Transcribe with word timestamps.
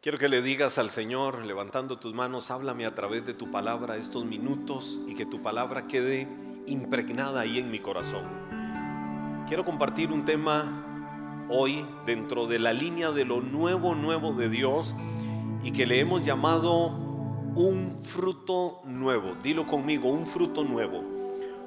Quiero 0.00 0.16
que 0.16 0.28
le 0.28 0.42
digas 0.42 0.78
al 0.78 0.90
Señor, 0.90 1.44
levantando 1.44 1.98
tus 1.98 2.14
manos, 2.14 2.52
háblame 2.52 2.86
a 2.86 2.94
través 2.94 3.26
de 3.26 3.34
tu 3.34 3.50
palabra 3.50 3.96
estos 3.96 4.24
minutos 4.24 5.00
y 5.08 5.14
que 5.16 5.26
tu 5.26 5.42
palabra 5.42 5.88
quede 5.88 6.28
impregnada 6.66 7.40
ahí 7.40 7.58
en 7.58 7.68
mi 7.68 7.80
corazón. 7.80 8.22
Quiero 9.48 9.64
compartir 9.64 10.12
un 10.12 10.24
tema 10.24 11.46
hoy 11.50 11.84
dentro 12.06 12.46
de 12.46 12.60
la 12.60 12.72
línea 12.72 13.10
de 13.10 13.24
lo 13.24 13.40
nuevo, 13.40 13.96
nuevo 13.96 14.34
de 14.34 14.48
Dios 14.48 14.94
y 15.64 15.72
que 15.72 15.84
le 15.84 15.98
hemos 15.98 16.24
llamado 16.24 16.90
un 17.56 17.98
fruto 18.00 18.80
nuevo. 18.84 19.34
Dilo 19.42 19.66
conmigo, 19.66 20.10
un 20.10 20.28
fruto 20.28 20.62
nuevo. 20.62 21.02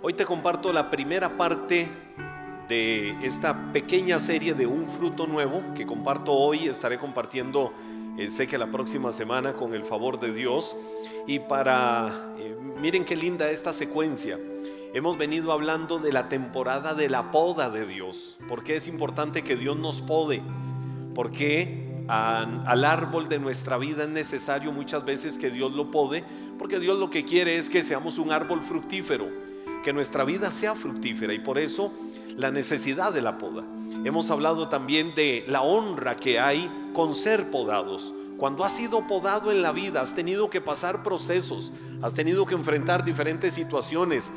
Hoy 0.02 0.14
te 0.14 0.24
comparto 0.24 0.72
la 0.72 0.90
primera 0.90 1.36
parte 1.36 1.90
de 2.70 3.10
esta 3.26 3.74
pequeña 3.74 4.20
serie 4.20 4.54
de 4.54 4.68
un 4.68 4.88
fruto 4.88 5.28
nuevo 5.28 5.62
que 5.76 5.86
comparto 5.86 6.32
hoy. 6.32 6.70
Estaré 6.70 6.98
compartiendo 6.98 7.74
sé 8.30 8.48
que 8.48 8.58
la 8.58 8.70
próxima 8.70 9.14
semana 9.14 9.54
con 9.54 9.74
el 9.74 9.84
favor 9.84 10.20
de 10.20 10.34
Dios. 10.34 10.76
Y 11.28 11.40
para, 11.40 12.34
eh, 12.38 12.56
miren 12.80 13.06
qué 13.06 13.16
linda 13.16 13.50
esta 13.50 13.74
secuencia. 13.74 14.40
Hemos 14.94 15.18
venido 15.18 15.54
hablando 15.54 16.00
de 16.00 16.12
la 16.12 16.28
temporada 16.28 16.94
de 16.94 17.08
la 17.10 17.32
poda 17.32 17.70
de 17.70 17.86
Dios. 17.86 18.38
porque 18.48 18.76
es 18.76 18.88
importante 18.88 19.42
que 19.44 19.56
Dios 19.56 19.78
nos 19.78 20.02
pode? 20.02 20.42
Porque 21.16 21.82
al 22.08 22.84
árbol 22.84 23.30
de 23.30 23.40
nuestra 23.40 23.78
vida 23.78 24.04
es 24.04 24.10
necesario 24.10 24.74
muchas 24.74 25.06
veces 25.06 25.38
que 25.38 25.50
Dios 25.50 25.72
lo 25.72 25.92
pode, 25.92 26.26
porque 26.58 26.80
Dios 26.80 27.00
lo 27.00 27.10
que 27.10 27.24
quiere 27.24 27.56
es 27.56 27.70
que 27.70 27.84
seamos 27.84 28.18
un 28.18 28.32
árbol 28.32 28.62
fructífero, 28.62 29.30
que 29.84 29.94
nuestra 29.94 30.26
vida 30.26 30.52
sea 30.52 30.76
fructífera 30.76 31.34
y 31.34 31.40
por 31.40 31.58
eso 31.58 31.94
la 32.36 32.52
necesidad 32.52 33.14
de 33.14 33.22
la 33.22 33.38
poda. 33.38 33.64
Hemos 34.04 34.30
hablado 34.30 34.68
también 34.68 35.16
de 35.16 35.46
la 35.48 35.62
honra 35.62 36.18
que 36.18 36.40
hay 36.40 36.70
con 36.94 37.16
ser 37.16 37.50
podados. 37.50 38.14
Cuando 38.38 38.64
has 38.64 38.74
sido 38.74 39.06
podado 39.06 39.52
en 39.52 39.62
la 39.62 39.72
vida, 39.72 40.02
has 40.02 40.16
tenido 40.16 40.50
que 40.50 40.62
pasar 40.62 41.04
procesos, 41.04 41.72
has 42.02 42.14
tenido 42.14 42.46
que 42.46 42.56
enfrentar 42.56 43.06
diferentes 43.06 43.54
situaciones 43.54 44.32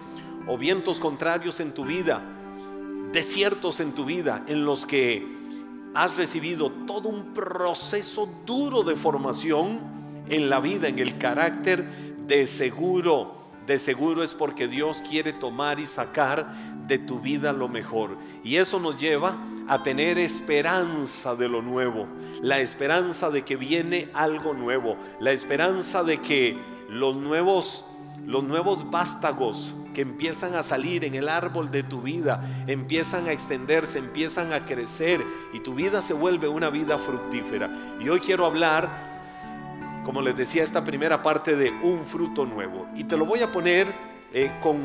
o 0.47 0.59
vientos 0.59 1.01
contrarios 1.01 1.61
en 1.61 1.73
tu 1.73 1.85
vida, 1.85 2.23
desiertos 3.13 3.81
en 3.81 3.93
tu 3.93 4.05
vida, 4.05 4.45
en 4.47 4.65
los 4.65 4.85
que 4.85 5.27
has 5.95 6.17
recibido 6.17 6.71
todo 6.87 7.09
un 7.09 7.33
proceso 7.33 8.29
duro 8.45 8.83
de 8.83 8.97
formación 8.97 9.81
en 10.29 10.51
la 10.51 10.61
vida, 10.61 10.89
en 10.89 10.99
el 10.99 11.17
carácter 11.17 11.89
de 12.27 12.47
seguro 12.47 13.44
de 13.67 13.79
seguro 13.79 14.23
es 14.23 14.35
porque 14.35 14.69
Dios 14.69 15.03
quiere 15.09 15.33
tomar 15.33 15.81
y 15.81 15.87
sacar 15.87 16.49
de 16.87 16.99
tu 16.99 17.21
vida 17.21 17.53
lo 17.53 17.69
mejor. 17.69 18.17
Y 18.43 18.57
eso 18.57 18.79
nos 18.79 18.99
lleva 18.99 19.39
a 19.69 19.83
tener 19.83 20.19
esperanza 20.19 21.35
de 21.35 21.49
lo 21.49 21.63
nuevo, 21.63 22.07
la 22.43 22.61
esperanza 22.61 23.31
de 23.31 23.43
que 23.43 23.57
viene 23.57 24.11
algo 24.13 24.55
nuevo, 24.55 24.97
la 25.21 25.33
esperanza 25.33 26.03
de 26.03 26.19
que 26.19 26.59
los 26.89 27.17
nuevos 27.17 27.85
los 28.27 28.43
nuevos 28.43 28.91
vástagos 28.91 29.75
que 29.93 30.01
empiezan 30.01 30.55
a 30.55 30.63
salir 30.63 31.05
en 31.05 31.15
el 31.15 31.29
árbol 31.29 31.71
de 31.71 31.83
tu 31.83 32.01
vida, 32.01 32.43
empiezan 32.67 33.29
a 33.29 33.33
extenderse, 33.33 33.99
empiezan 33.99 34.53
a 34.53 34.65
crecer 34.65 35.25
y 35.53 35.61
tu 35.61 35.75
vida 35.75 36.03
se 36.03 36.15
vuelve 36.15 36.49
una 36.49 36.71
vida 36.71 36.99
fructífera. 36.99 37.71
Y 38.01 38.09
hoy 38.09 38.21
quiero 38.21 38.47
hablar 38.47 39.14
como 40.05 40.23
les 40.23 40.37
decía, 40.37 40.63
esta 40.63 40.85
primera 40.85 41.23
parte 41.23 41.57
de 41.57 41.71
un 41.71 42.05
fruto 42.05 42.45
nuevo. 42.45 42.87
Y 42.95 43.05
te 43.05 43.17
lo 43.17 43.25
voy 43.25 43.41
a 43.41 43.51
poner 43.51 43.93
eh, 44.33 44.53
con, 44.61 44.79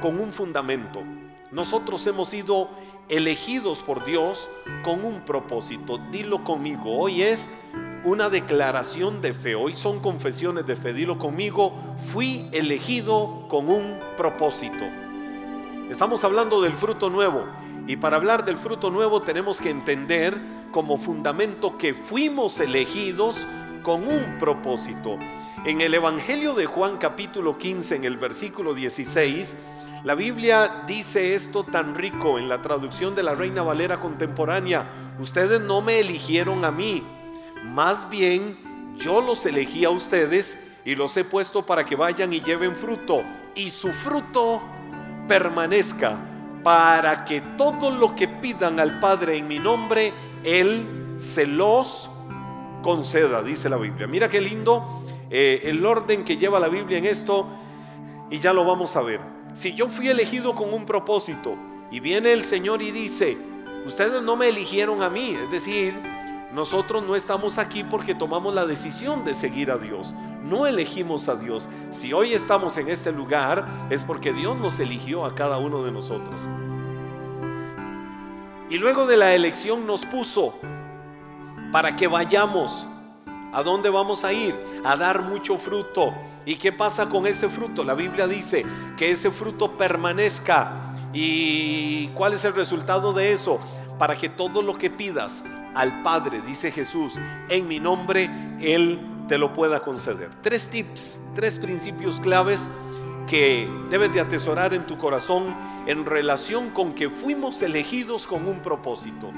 con 0.00 0.18
un 0.18 0.32
fundamento. 0.32 1.02
Nosotros 1.50 2.06
hemos 2.06 2.30
sido 2.30 2.68
elegidos 3.08 3.82
por 3.82 4.04
Dios 4.04 4.50
con 4.82 5.04
un 5.04 5.20
propósito. 5.20 5.98
Dilo 6.10 6.44
conmigo. 6.44 6.98
Hoy 6.98 7.22
es 7.22 7.48
una 8.04 8.28
declaración 8.28 9.20
de 9.20 9.32
fe. 9.32 9.54
Hoy 9.54 9.74
son 9.74 10.00
confesiones 10.00 10.66
de 10.66 10.76
fe. 10.76 10.92
Dilo 10.92 11.18
conmigo. 11.18 11.72
Fui 12.12 12.48
elegido 12.52 13.46
con 13.48 13.68
un 13.68 13.98
propósito. 14.16 14.84
Estamos 15.90 16.22
hablando 16.24 16.60
del 16.60 16.74
fruto 16.74 17.08
nuevo. 17.08 17.44
Y 17.86 17.96
para 17.96 18.16
hablar 18.18 18.44
del 18.44 18.58
fruto 18.58 18.90
nuevo 18.90 19.22
tenemos 19.22 19.60
que 19.60 19.70
entender 19.70 20.38
como 20.70 20.98
fundamento 20.98 21.78
que 21.78 21.94
fuimos 21.94 22.60
elegidos 22.60 23.46
con 23.82 24.06
un 24.06 24.38
propósito. 24.38 25.18
En 25.64 25.80
el 25.80 25.94
Evangelio 25.94 26.54
de 26.54 26.66
Juan 26.66 26.98
capítulo 26.98 27.58
15, 27.58 27.96
en 27.96 28.04
el 28.04 28.16
versículo 28.16 28.74
16, 28.74 29.56
la 30.04 30.14
Biblia 30.14 30.84
dice 30.86 31.34
esto 31.34 31.64
tan 31.64 31.94
rico 31.94 32.38
en 32.38 32.48
la 32.48 32.62
traducción 32.62 33.14
de 33.14 33.22
la 33.22 33.34
Reina 33.34 33.62
Valera 33.62 33.98
contemporánea. 33.98 34.88
Ustedes 35.18 35.60
no 35.60 35.80
me 35.80 35.98
eligieron 35.98 36.64
a 36.64 36.70
mí, 36.70 37.02
más 37.64 38.08
bien 38.08 38.94
yo 38.96 39.20
los 39.20 39.44
elegí 39.46 39.84
a 39.84 39.90
ustedes 39.90 40.58
y 40.84 40.94
los 40.94 41.16
he 41.16 41.24
puesto 41.24 41.66
para 41.66 41.84
que 41.84 41.96
vayan 41.96 42.32
y 42.32 42.40
lleven 42.40 42.74
fruto 42.74 43.22
y 43.54 43.70
su 43.70 43.92
fruto 43.92 44.62
permanezca 45.26 46.18
para 46.62 47.24
que 47.24 47.40
todo 47.56 47.90
lo 47.90 48.14
que 48.14 48.28
pidan 48.28 48.80
al 48.80 49.00
Padre 49.00 49.36
en 49.36 49.48
mi 49.48 49.58
nombre, 49.58 50.12
Él 50.44 51.14
se 51.18 51.46
los 51.46 52.10
conceda, 52.82 53.42
dice 53.42 53.68
la 53.68 53.76
Biblia. 53.76 54.06
Mira 54.06 54.28
qué 54.28 54.40
lindo 54.40 55.02
eh, 55.30 55.60
el 55.64 55.84
orden 55.84 56.24
que 56.24 56.36
lleva 56.36 56.58
la 56.58 56.68
Biblia 56.68 56.98
en 56.98 57.04
esto 57.04 57.46
y 58.30 58.38
ya 58.38 58.52
lo 58.52 58.64
vamos 58.64 58.96
a 58.96 59.02
ver. 59.02 59.20
Si 59.54 59.74
yo 59.74 59.88
fui 59.88 60.08
elegido 60.08 60.54
con 60.54 60.72
un 60.72 60.84
propósito 60.84 61.56
y 61.90 62.00
viene 62.00 62.32
el 62.32 62.42
Señor 62.42 62.82
y 62.82 62.90
dice, 62.90 63.36
ustedes 63.86 64.22
no 64.22 64.36
me 64.36 64.48
eligieron 64.48 65.02
a 65.02 65.10
mí, 65.10 65.36
es 65.42 65.50
decir, 65.50 65.94
nosotros 66.52 67.02
no 67.02 67.14
estamos 67.14 67.58
aquí 67.58 67.84
porque 67.84 68.14
tomamos 68.14 68.54
la 68.54 68.64
decisión 68.64 69.24
de 69.24 69.34
seguir 69.34 69.70
a 69.70 69.78
Dios. 69.78 70.14
No 70.42 70.66
elegimos 70.66 71.28
a 71.28 71.36
Dios. 71.36 71.68
Si 71.90 72.12
hoy 72.12 72.32
estamos 72.32 72.76
en 72.78 72.88
este 72.88 73.12
lugar 73.12 73.66
es 73.90 74.04
porque 74.04 74.32
Dios 74.32 74.56
nos 74.56 74.80
eligió 74.80 75.26
a 75.26 75.34
cada 75.34 75.58
uno 75.58 75.82
de 75.82 75.92
nosotros. 75.92 76.40
Y 78.70 78.76
luego 78.76 79.06
de 79.06 79.16
la 79.16 79.34
elección 79.34 79.86
nos 79.86 80.06
puso 80.06 80.54
para 81.72 81.96
que 81.96 82.06
vayamos. 82.06 82.86
¿A 83.52 83.62
dónde 83.62 83.88
vamos 83.88 84.24
a 84.24 84.32
ir? 84.32 84.54
A 84.84 84.96
dar 84.96 85.22
mucho 85.22 85.56
fruto. 85.56 86.14
¿Y 86.44 86.56
qué 86.56 86.70
pasa 86.70 87.08
con 87.08 87.26
ese 87.26 87.48
fruto? 87.48 87.82
La 87.82 87.94
Biblia 87.94 88.26
dice 88.26 88.64
que 88.96 89.10
ese 89.10 89.30
fruto 89.30 89.76
permanezca. 89.76 90.94
¿Y 91.12 92.08
cuál 92.08 92.34
es 92.34 92.44
el 92.44 92.54
resultado 92.54 93.12
de 93.12 93.32
eso? 93.32 93.58
Para 93.98 94.16
que 94.16 94.28
todo 94.28 94.60
lo 94.62 94.76
que 94.76 94.90
pidas 94.90 95.42
al 95.74 96.02
Padre, 96.02 96.42
dice 96.42 96.70
Jesús, 96.70 97.18
en 97.48 97.66
mi 97.66 97.80
nombre, 97.80 98.28
Él 98.60 99.00
te 99.28 99.38
lo 99.38 99.52
pueda 99.52 99.80
conceder. 99.80 100.30
Tres 100.42 100.68
tips, 100.68 101.20
tres 101.34 101.58
principios 101.58 102.20
claves 102.20 102.68
que 103.26 103.68
debes 103.90 104.12
de 104.12 104.20
atesorar 104.20 104.74
en 104.74 104.86
tu 104.86 104.98
corazón 104.98 105.54
en 105.86 106.04
relación 106.04 106.70
con 106.70 106.92
que 106.94 107.10
fuimos 107.10 107.62
elegidos 107.62 108.26
con 108.26 108.48
un 108.48 108.60
propósito. 108.60 109.30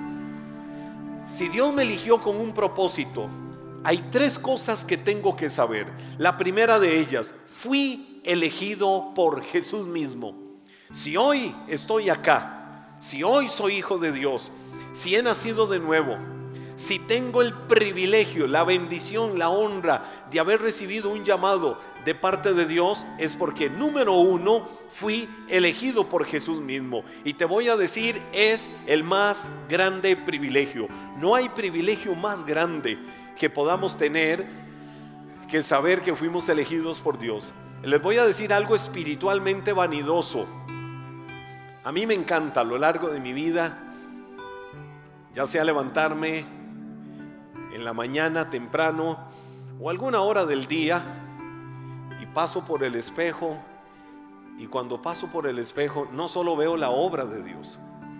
Si 1.31 1.49
Dios 1.49 1.73
me 1.73 1.83
eligió 1.83 2.21
con 2.21 2.41
un 2.41 2.53
propósito, 2.53 3.29
hay 3.85 4.09
tres 4.11 4.37
cosas 4.37 4.85
que 4.85 4.97
tengo 4.97 5.37
que 5.37 5.49
saber. 5.49 5.87
La 6.19 6.37
primera 6.37 6.81
de 6.81 6.99
ellas, 6.99 7.33
fui 7.47 8.21
elegido 8.25 9.13
por 9.15 9.41
Jesús 9.45 9.87
mismo. 9.87 10.35
Si 10.91 11.17
hoy 11.17 11.55
estoy 11.69 12.11
acá, 12.11 12.97
si 12.99 13.23
hoy 13.23 13.47
soy 13.47 13.77
hijo 13.77 13.99
de 13.99 14.11
Dios, 14.11 14.51
si 14.93 15.15
he 15.15 15.23
nacido 15.23 15.69
de 15.69 15.79
nuevo, 15.79 16.19
si 16.81 16.99
tengo 16.99 17.43
el 17.43 17.53
privilegio, 17.53 18.47
la 18.47 18.65
bendición, 18.65 19.39
la 19.39 19.51
honra 19.51 20.03
de 20.31 20.41
haber 20.41 20.63
recibido 20.63 21.11
un 21.11 21.25
llamado 21.27 21.79
de 22.07 22.15
parte 22.15 22.55
de 22.55 22.65
Dios, 22.65 23.05
es 23.19 23.37
porque 23.37 23.69
número 23.69 24.15
uno, 24.15 24.65
fui 24.89 25.29
elegido 25.49 26.09
por 26.09 26.25
Jesús 26.25 26.59
mismo. 26.63 27.05
Y 27.23 27.35
te 27.35 27.45
voy 27.45 27.69
a 27.69 27.77
decir, 27.77 28.23
es 28.33 28.73
el 28.87 29.05
más 29.05 29.53
grande 29.69 30.17
privilegio. 30.17 30.89
No 31.19 31.35
hay 31.35 31.51
privilegio 31.51 32.15
más 32.15 32.47
grande 32.47 32.99
que 33.37 33.51
podamos 33.51 33.99
tener 33.99 34.49
que 35.51 35.63
saber 35.63 36.01
que 36.01 36.17
fuimos 36.17 36.49
elegidos 36.49 37.01
por 37.01 37.19
Dios. 37.19 37.53
Les 37.83 38.01
voy 38.01 38.17
a 38.17 38.25
decir 38.25 38.55
algo 38.55 38.75
espiritualmente 38.75 39.75
vanidoso. 39.75 40.47
A 41.85 41.93
mí 41.93 42.07
me 42.07 42.15
encanta 42.15 42.63
a 42.63 42.65
lo 42.65 42.79
largo 42.79 43.09
de 43.09 43.21
mi 43.21 43.35
vida, 43.35 43.93
ya 45.35 45.47
sea 45.47 45.63
levantarme 45.63 46.60
en 47.81 47.87
la 47.87 47.95
mañana 47.95 48.51
temprano 48.51 49.19
o 49.81 49.89
alguna 49.89 50.21
hora 50.21 50.45
del 50.45 50.67
día 50.67 51.03
y 52.21 52.27
paso 52.27 52.63
por 52.63 52.85
el 52.85 52.95
espejo 52.95 53.57
y 54.59 54.67
cuando 54.67 55.01
paso 55.01 55.29
por 55.29 55.47
el 55.47 55.59
espejo 55.59 56.07
no 56.13 56.29
solo 56.29 56.57
veo 56.57 56.77
la 56.77 56.91
obra 56.91 57.25
de 57.25 57.43
Dios, 57.43 57.79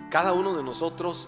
cada 0.09 0.33
uno 0.33 0.55
de 0.55 0.63
nosotros 0.63 1.27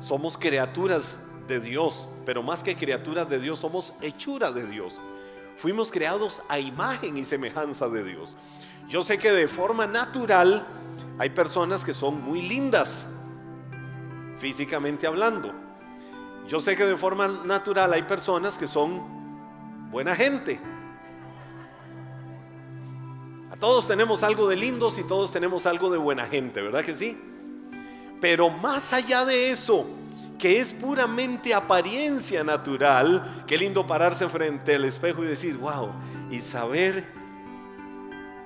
somos 0.00 0.38
criaturas 0.38 1.20
de 1.46 1.60
Dios, 1.60 2.08
pero 2.24 2.42
más 2.42 2.62
que 2.62 2.74
criaturas 2.74 3.28
de 3.28 3.38
Dios 3.38 3.58
somos 3.58 3.92
hechura 4.00 4.50
de 4.50 4.66
Dios. 4.66 5.02
Fuimos 5.58 5.92
creados 5.92 6.42
a 6.48 6.58
imagen 6.58 7.18
y 7.18 7.22
semejanza 7.22 7.88
de 7.88 8.02
Dios. 8.02 8.34
Yo 8.88 9.02
sé 9.02 9.18
que 9.18 9.30
de 9.30 9.46
forma 9.46 9.86
natural 9.86 10.66
hay 11.18 11.28
personas 11.30 11.84
que 11.84 11.92
son 11.92 12.22
muy 12.22 12.40
lindas, 12.40 13.06
físicamente 14.38 15.06
hablando 15.06 15.63
Yo 16.46 16.60
sé 16.60 16.76
que 16.76 16.84
de 16.84 16.96
forma 16.96 17.26
natural 17.44 17.92
hay 17.92 18.02
personas 18.02 18.58
que 18.58 18.66
son 18.66 19.90
buena 19.90 20.14
gente. 20.14 20.60
A 23.50 23.56
todos 23.56 23.86
tenemos 23.86 24.22
algo 24.22 24.48
de 24.48 24.56
lindos 24.56 24.98
y 24.98 25.04
todos 25.04 25.32
tenemos 25.32 25.64
algo 25.64 25.90
de 25.90 25.96
buena 25.96 26.26
gente, 26.26 26.60
¿verdad 26.60 26.84
que 26.84 26.94
sí? 26.94 27.16
Pero 28.20 28.50
más 28.50 28.92
allá 28.92 29.24
de 29.24 29.50
eso, 29.50 29.86
que 30.38 30.60
es 30.60 30.74
puramente 30.74 31.54
apariencia 31.54 32.44
natural, 32.44 33.44
qué 33.46 33.56
lindo 33.56 33.86
pararse 33.86 34.28
frente 34.28 34.74
al 34.74 34.84
espejo 34.84 35.24
y 35.24 35.28
decir, 35.28 35.56
wow, 35.56 35.92
y 36.30 36.40
saber 36.40 37.04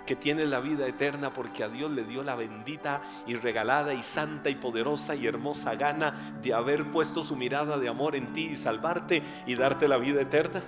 que 0.08 0.16
tiene 0.16 0.46
la 0.46 0.60
vida 0.60 0.87
eterna 0.87 1.34
porque 1.34 1.62
a 1.62 1.69
Dios 1.69 1.90
le 1.90 2.02
dio 2.02 2.22
la 2.22 2.34
bendita 2.34 3.02
y 3.26 3.34
regalada 3.34 3.93
y 3.93 4.02
santa 4.02 4.49
y 4.49 4.55
poderosa 4.55 5.14
y 5.14 5.26
hermosa 5.26 5.75
gana 5.75 6.14
de 6.40 6.55
haber 6.55 6.90
puesto 6.90 7.22
su 7.22 7.37
mirada 7.37 7.76
de 7.76 7.90
amor 7.90 8.16
en 8.16 8.32
ti 8.32 8.46
y 8.46 8.56
salvarte 8.56 9.22
y 9.46 9.55
darte 9.55 9.87
la 9.87 9.99
vida 9.99 10.22
eterna. 10.22 10.62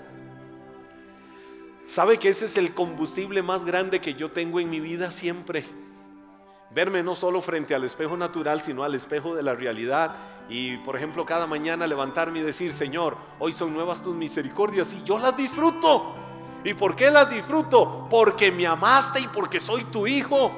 ¿Sabe 1.87 2.19
que 2.19 2.29
ese 2.29 2.45
es 2.45 2.59
el 2.59 2.75
combustible 2.75 3.43
más 3.43 3.65
grande 3.65 4.03
que 4.03 4.13
yo 4.13 4.31
tengo 4.31 4.61
en 4.61 4.69
mi 4.69 4.79
vida 4.79 5.11
siempre? 5.11 5.65
Verme 6.71 7.03
no 7.03 7.15
solo 7.15 7.41
frente 7.41 7.75
al 7.75 7.85
espejo 7.85 8.19
natural, 8.19 8.61
sino 8.61 8.85
al 8.85 8.95
espejo 8.95 9.35
de 9.35 9.43
la 9.43 9.55
realidad. 9.55 10.17
Y, 10.51 10.77
por 10.77 10.97
ejemplo, 10.97 11.25
cada 11.25 11.47
mañana 11.47 11.87
levantarme 11.87 12.41
y 12.41 12.43
decir, 12.43 12.75
Señor, 12.75 13.17
hoy 13.39 13.55
son 13.55 13.73
nuevas 13.73 14.03
tus 14.03 14.15
misericordias 14.15 14.93
y 14.93 15.03
yo 15.03 15.19
las 15.19 15.35
disfruto. 15.35 16.30
¿Y 16.65 16.75
por 16.75 16.95
qué 16.95 17.11
las 17.11 17.31
disfruto? 17.31 18.07
Porque 18.11 18.53
me 18.53 18.67
amaste 18.67 19.21
y 19.21 19.29
porque 19.29 19.61
soy 19.61 19.85
tu 19.85 20.07
hijo. 20.07 20.53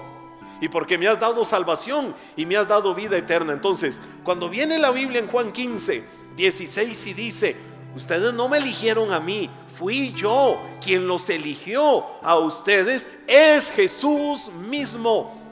Y 0.60 0.68
porque 0.68 0.96
me 0.96 1.08
has 1.08 1.18
dado 1.18 1.44
salvación 1.44 2.14
y 2.36 2.46
me 2.46 2.56
has 2.56 2.68
dado 2.68 2.94
vida 2.94 3.16
eterna. 3.16 3.52
Entonces, 3.52 4.00
cuando 4.22 4.48
viene 4.48 4.78
la 4.78 4.92
Biblia 4.92 5.20
en 5.20 5.26
Juan 5.26 5.50
15, 5.50 6.04
16 6.36 7.06
y 7.08 7.14
dice, 7.14 7.56
ustedes 7.96 8.32
no 8.32 8.48
me 8.48 8.58
eligieron 8.58 9.12
a 9.12 9.18
mí, 9.18 9.50
fui 9.74 10.12
yo 10.12 10.60
quien 10.80 11.08
los 11.08 11.28
eligió 11.30 12.04
a 12.22 12.36
ustedes, 12.36 13.08
es 13.26 13.70
Jesús 13.70 14.52
mismo 14.68 15.42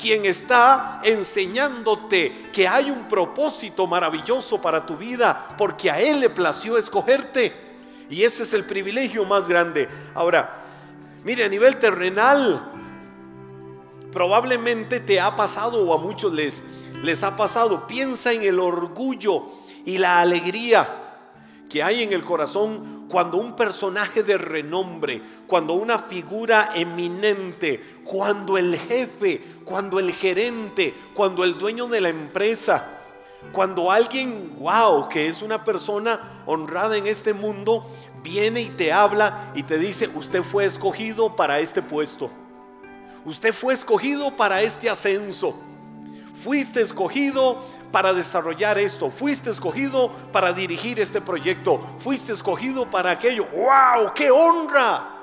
quien 0.00 0.24
está 0.24 1.00
enseñándote 1.02 2.50
que 2.52 2.66
hay 2.66 2.90
un 2.90 3.06
propósito 3.06 3.86
maravilloso 3.86 4.60
para 4.60 4.86
tu 4.86 4.96
vida, 4.96 5.48
porque 5.58 5.90
a 5.90 6.00
Él 6.00 6.20
le 6.20 6.30
plació 6.30 6.78
escogerte. 6.78 7.69
Y 8.10 8.24
ese 8.24 8.42
es 8.42 8.52
el 8.52 8.64
privilegio 8.64 9.24
más 9.24 9.46
grande. 9.46 9.88
Ahora, 10.14 10.64
mire, 11.24 11.44
a 11.44 11.48
nivel 11.48 11.78
terrenal, 11.78 12.60
probablemente 14.12 14.98
te 14.98 15.20
ha 15.20 15.36
pasado 15.36 15.86
o 15.86 15.94
a 15.94 15.98
muchos 15.98 16.32
les, 16.32 16.64
les 17.02 17.22
ha 17.22 17.36
pasado. 17.36 17.86
Piensa 17.86 18.32
en 18.32 18.42
el 18.42 18.58
orgullo 18.58 19.44
y 19.84 19.98
la 19.98 20.18
alegría 20.18 21.00
que 21.70 21.84
hay 21.84 22.02
en 22.02 22.12
el 22.12 22.24
corazón 22.24 23.06
cuando 23.08 23.38
un 23.38 23.54
personaje 23.54 24.24
de 24.24 24.36
renombre, 24.36 25.22
cuando 25.46 25.74
una 25.74 26.00
figura 26.00 26.72
eminente, 26.74 28.00
cuando 28.04 28.58
el 28.58 28.76
jefe, 28.76 29.40
cuando 29.64 30.00
el 30.00 30.12
gerente, 30.12 30.92
cuando 31.14 31.44
el 31.44 31.56
dueño 31.56 31.86
de 31.86 32.00
la 32.00 32.08
empresa, 32.08 32.99
cuando 33.52 33.90
alguien, 33.90 34.56
wow, 34.58 35.08
que 35.08 35.28
es 35.28 35.42
una 35.42 35.64
persona 35.64 36.42
honrada 36.46 36.96
en 36.96 37.06
este 37.06 37.32
mundo, 37.32 37.84
viene 38.22 38.60
y 38.60 38.68
te 38.68 38.92
habla 38.92 39.52
y 39.54 39.62
te 39.62 39.78
dice, 39.78 40.08
usted 40.14 40.42
fue 40.42 40.64
escogido 40.64 41.34
para 41.34 41.58
este 41.58 41.82
puesto. 41.82 42.30
Usted 43.24 43.52
fue 43.52 43.74
escogido 43.74 44.34
para 44.36 44.62
este 44.62 44.88
ascenso. 44.88 45.54
Fuiste 46.42 46.80
escogido 46.80 47.58
para 47.90 48.14
desarrollar 48.14 48.78
esto. 48.78 49.10
Fuiste 49.10 49.50
escogido 49.50 50.10
para 50.32 50.52
dirigir 50.52 51.00
este 51.00 51.20
proyecto. 51.20 51.80
Fuiste 51.98 52.32
escogido 52.32 52.88
para 52.88 53.10
aquello. 53.10 53.46
¡Wow! 53.52 54.12
¡Qué 54.14 54.30
honra! 54.30 55.16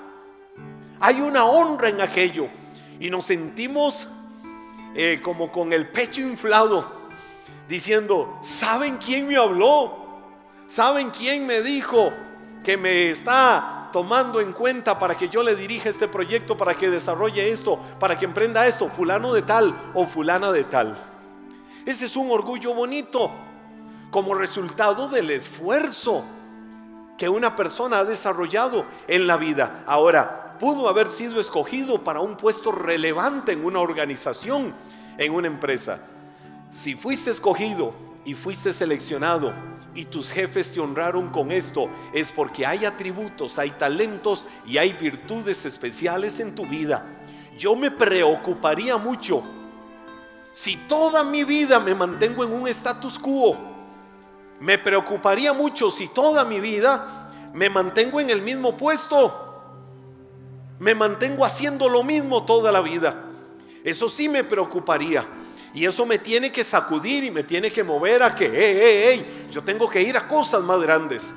Hay 1.00 1.22
una 1.22 1.46
honra 1.46 1.90
en 1.90 2.02
aquello. 2.02 2.50
Y 3.00 3.10
nos 3.10 3.26
sentimos 3.26 4.08
eh, 4.96 5.20
como 5.24 5.52
con 5.52 5.74
el 5.74 5.90
pecho 5.90 6.22
inflado 6.22 6.97
diciendo, 7.68 8.38
¿saben 8.42 8.98
quién 8.98 9.28
me 9.28 9.38
habló? 9.38 10.06
¿Saben 10.68 11.12
quién 11.12 11.46
me 11.46 11.62
dijo 11.62 12.12
que 12.64 12.78
me 12.78 13.10
está 13.10 13.90
tomando 13.94 14.42
en 14.42 14.52
cuenta 14.52 14.98
para 14.98 15.16
que 15.16 15.30
yo 15.30 15.44
le 15.44 15.56
dirija 15.56 15.90
este 15.90 16.08
proyecto, 16.08 16.58
para 16.58 16.76
que 16.76 16.90
desarrolle 16.90 17.50
esto, 17.52 17.80
para 18.00 18.18
que 18.18 18.26
emprenda 18.26 18.68
esto? 18.68 18.90
Fulano 18.90 19.34
de 19.34 19.42
tal 19.42 19.74
o 19.94 20.06
fulana 20.06 20.52
de 20.52 20.66
tal. 20.66 20.98
Ese 21.86 22.06
es 22.06 22.16
un 22.18 22.30
orgullo 22.30 22.74
bonito 22.74 23.32
como 24.12 24.36
resultado 24.36 25.08
del 25.08 25.30
esfuerzo 25.30 26.26
que 27.18 27.30
una 27.30 27.56
persona 27.56 28.00
ha 28.00 28.04
desarrollado 28.04 28.86
en 29.08 29.26
la 29.26 29.38
vida. 29.38 29.84
Ahora, 29.88 30.56
pudo 30.60 30.90
haber 30.90 31.08
sido 31.08 31.40
escogido 31.40 32.04
para 32.04 32.20
un 32.20 32.36
puesto 32.36 32.72
relevante 32.72 33.54
en 33.54 33.66
una 33.66 33.80
organización, 33.80 34.74
en 35.18 35.34
una 35.34 35.48
empresa. 35.48 36.00
Si 36.72 36.96
fuiste 36.96 37.32
escogido 37.32 37.94
y 38.26 38.34
fuiste 38.34 38.74
seleccionado 38.74 39.54
y 39.94 40.06
tus 40.06 40.30
jefes 40.30 40.72
te 40.72 40.80
honraron 40.80 41.30
con 41.30 41.52
esto, 41.52 41.90
es 42.14 42.32
porque 42.32 42.66
hay 42.66 42.86
atributos, 42.86 43.58
hay 43.58 43.72
talentos 43.72 44.46
y 44.66 44.78
hay 44.78 44.94
virtudes 44.94 45.66
especiales 45.66 46.40
en 46.40 46.54
tu 46.54 46.66
vida. 46.68 47.06
Yo 47.58 47.76
me 47.76 47.90
preocuparía 47.90 48.98
mucho 48.98 49.44
si 50.52 50.76
toda 50.76 51.24
mi 51.24 51.44
vida 51.44 51.80
me 51.80 51.96
mantengo 51.96 52.44
en 52.44 52.54
un 52.54 52.68
status 52.68 53.18
quo. 53.18 53.58
Me 54.60 54.78
preocuparía 54.78 55.54
mucho 55.54 55.90
si 55.90 56.08
toda 56.08 56.46
mi 56.46 56.60
vida 56.60 57.30
me 57.54 57.70
mantengo 57.70 58.20
en 58.20 58.30
el 58.30 58.42
mismo 58.42 58.76
puesto. 58.76 59.44
Me 60.80 60.94
mantengo 60.94 61.44
haciendo 61.44 61.90
lo 61.90 62.04
mismo 62.04 62.44
toda 62.44 62.72
la 62.72 62.82
vida. 62.82 63.24
Eso 63.84 64.10
sí 64.10 64.30
me 64.30 64.44
preocuparía. 64.44 65.26
Y 65.74 65.86
eso 65.86 66.06
me 66.06 66.18
tiene 66.18 66.52
que 66.52 66.64
sacudir 66.64 67.24
y 67.24 67.32
me 67.32 67.44
tiene 67.44 67.72
que 67.72 67.84
mover 67.84 68.24
a 68.24 68.34
que, 68.34 68.46
hey, 68.46 68.80
hey, 68.82 69.04
hey, 69.08 69.48
yo 69.52 69.64
tengo 69.64 69.90
que 69.90 70.02
ir 70.02 70.18
a 70.18 70.28
cosas 70.28 70.64
más 70.64 70.80
grandes. 70.82 71.34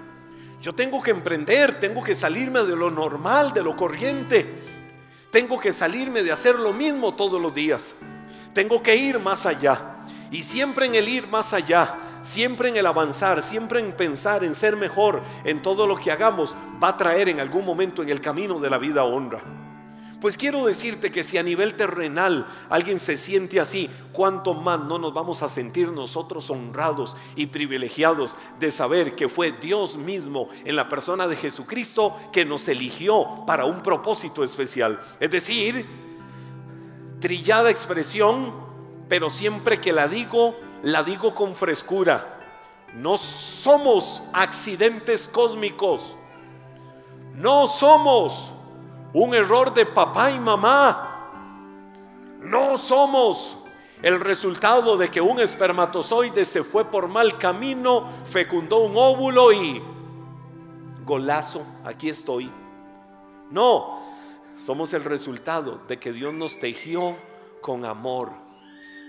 Yo 0.61 0.75
tengo 0.75 1.03
que 1.03 1.11
emprender, 1.11 1.81
tengo 1.81 2.03
que 2.03 2.15
salirme 2.15 2.61
de 2.61 2.77
lo 2.77 2.91
normal, 2.91 3.53
de 3.53 3.63
lo 3.63 3.75
corriente. 3.75 4.47
Tengo 5.31 5.59
que 5.59 5.73
salirme 5.73 6.23
de 6.23 6.33
hacer 6.33 6.59
lo 6.59 6.73
mismo 6.73 7.15
todos 7.15 7.41
los 7.41 7.55
días. 7.55 7.95
Tengo 8.53 8.83
que 8.83 8.97
ir 8.97 9.19
más 9.19 9.47
allá. 9.47 9.97
Y 10.31 10.43
siempre 10.43 10.87
en 10.87 10.95
el 10.95 11.09
ir 11.09 11.27
más 11.27 11.53
allá, 11.53 11.97
siempre 12.23 12.69
en 12.69 12.77
el 12.77 12.87
avanzar, 12.87 13.43
siempre 13.43 13.81
en 13.81 13.93
pensar 13.93 14.45
en 14.45 14.55
ser 14.55 14.77
mejor 14.77 15.23
en 15.45 15.63
todo 15.63 15.87
lo 15.87 15.97
que 15.97 16.13
hagamos, 16.13 16.55
va 16.83 16.89
a 16.89 16.97
traer 16.97 17.29
en 17.29 17.41
algún 17.41 17.65
momento 17.65 18.03
en 18.03 18.11
el 18.11 18.21
camino 18.21 18.61
de 18.61 18.71
la 18.71 18.79
vida 18.79 19.05
honra. 19.05 19.60
Pues 20.21 20.37
quiero 20.37 20.67
decirte 20.67 21.11
que 21.11 21.25
si 21.25 21.39
a 21.39 21.43
nivel 21.43 21.75
terrenal 21.75 22.47
alguien 22.69 23.01
se 23.01 23.17
siente 23.17 23.59
así, 23.59 23.89
cuánto 24.13 24.53
más 24.53 24.81
no 24.81 24.99
nos 24.99 25.15
vamos 25.15 25.43
a 25.43 25.49
sentir 25.49 25.91
nosotros 25.91 26.51
honrados 26.51 27.17
y 27.37 27.47
privilegiados 27.47 28.37
de 28.59 28.71
saber 28.71 29.17
que 29.17 29.31
fue 29.31 29.53
Dios 29.53 29.97
mismo 29.97 30.51
en 30.65 30.77
la 30.77 30.91
persona 30.91 31.27
de 31.27 31.37
Jesucristo 31.37 32.15
que 32.33 32.45
nos 32.45 32.69
eligió 32.69 33.45
para 33.47 33.65
un 33.65 33.83
propósito 33.83 34.45
especial. 34.45 35.01
Es 35.21 35.31
decir, 35.31 35.87
trillada 37.19 37.71
expresión, 37.71 38.53
pero 39.09 39.31
siempre 39.31 39.81
que 39.81 39.93
la 39.93 40.07
digo, 40.07 40.55
la 40.83 41.03
digo 41.03 41.35
con 41.35 41.57
frescura. 41.57 42.37
No 42.95 43.17
somos 43.17 44.23
accidentes 44.35 45.29
cósmicos. 45.33 46.19
No 47.35 47.69
somos 47.69 48.53
un 49.13 49.35
error 49.35 49.73
de 49.73 49.87
papá 49.87 50.31
y 50.31 50.39
mamá. 50.39 51.07
No 52.41 52.79
somos 52.79 53.57
el 54.03 54.19
resultado 54.19 54.97
de 54.97 55.11
que 55.11 55.21
un 55.21 55.41
espermatozoide 55.41 56.45
se 56.45 56.65
fue 56.65 56.85
por 56.85 57.09
mal 57.09 57.37
camino, 57.39 58.07
fecundó 58.25 58.79
un 58.79 58.97
óvulo 58.97 59.53
y 59.53 59.83
golazo, 61.05 61.63
aquí 61.85 62.09
estoy. 62.09 62.51
No, 63.51 63.99
somos 64.59 64.95
el 64.95 65.05
resultado 65.05 65.81
de 65.89 65.99
que 65.99 66.13
Dios 66.13 66.33
nos 66.33 66.59
tejió 66.59 67.15
con 67.61 67.85
amor, 67.85 68.31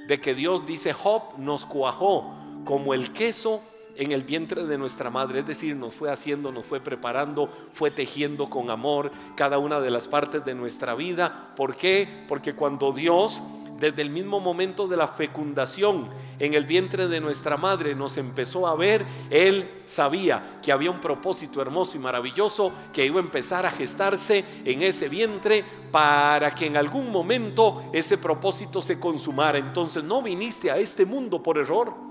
de 0.08 0.20
que 0.20 0.34
Dios 0.34 0.65
dice 0.65 0.93
Job 0.93 1.38
nos 1.38 1.65
cuajó 1.65 2.34
como 2.65 2.93
el 2.93 3.13
queso 3.13 3.62
en 3.95 4.12
el 4.12 4.24
vientre 4.24 4.65
de 4.65 4.77
nuestra 4.77 5.10
madre, 5.10 5.39
es 5.39 5.48
decir, 5.48 5.75
nos 5.75 5.93
fue 5.93 6.12
haciendo, 6.12 6.51
nos 6.51 6.65
fue 6.65 6.79
preparando, 6.79 7.50
fue 7.74 7.91
tejiendo 7.91 8.50
con 8.50 8.69
amor 8.69 9.12
cada 9.36 9.57
una 9.57 9.79
de 9.79 9.91
las 9.91 10.07
partes 10.07 10.43
de 10.45 10.55
nuestra 10.55 10.95
vida. 10.95 11.53
¿Por 11.55 11.75
qué? 11.75 12.25
Porque 12.27 12.55
cuando 12.55 12.91
Dios, 12.91 13.41
desde 13.79 14.01
el 14.01 14.10
mismo 14.10 14.39
momento 14.39 14.88
de 14.88 14.98
la 14.98 15.07
fecundación 15.07 16.10
en 16.39 16.53
el 16.53 16.65
vientre 16.65 17.07
de 17.07 17.19
nuestra 17.19 17.57
madre, 17.57 17.95
nos 17.95 18.17
empezó 18.17 18.67
a 18.67 18.75
ver, 18.75 19.05
Él 19.29 19.69
sabía 19.86 20.60
que 20.62 20.71
había 20.71 20.91
un 20.91 21.01
propósito 21.01 21.62
hermoso 21.62 21.98
y 21.98 22.00
maravilloso 22.00 22.71
que 22.93 23.05
iba 23.05 23.19
a 23.19 23.24
empezar 23.24 23.65
a 23.65 23.71
gestarse 23.71 24.45
en 24.65 24.81
ese 24.81 25.10
vientre 25.10 25.63
para 25.91 26.53
que 26.55 26.67
en 26.67 26.77
algún 26.77 27.12
momento 27.12 27.89
ese 27.91 28.17
propósito 28.17 28.81
se 28.81 29.00
consumara. 29.00 29.57
Entonces 29.57 30.03
no 30.03 30.21
viniste 30.21 30.71
a 30.71 30.77
este 30.77 31.05
mundo 31.05 31.41
por 31.41 31.57
error. 31.57 32.10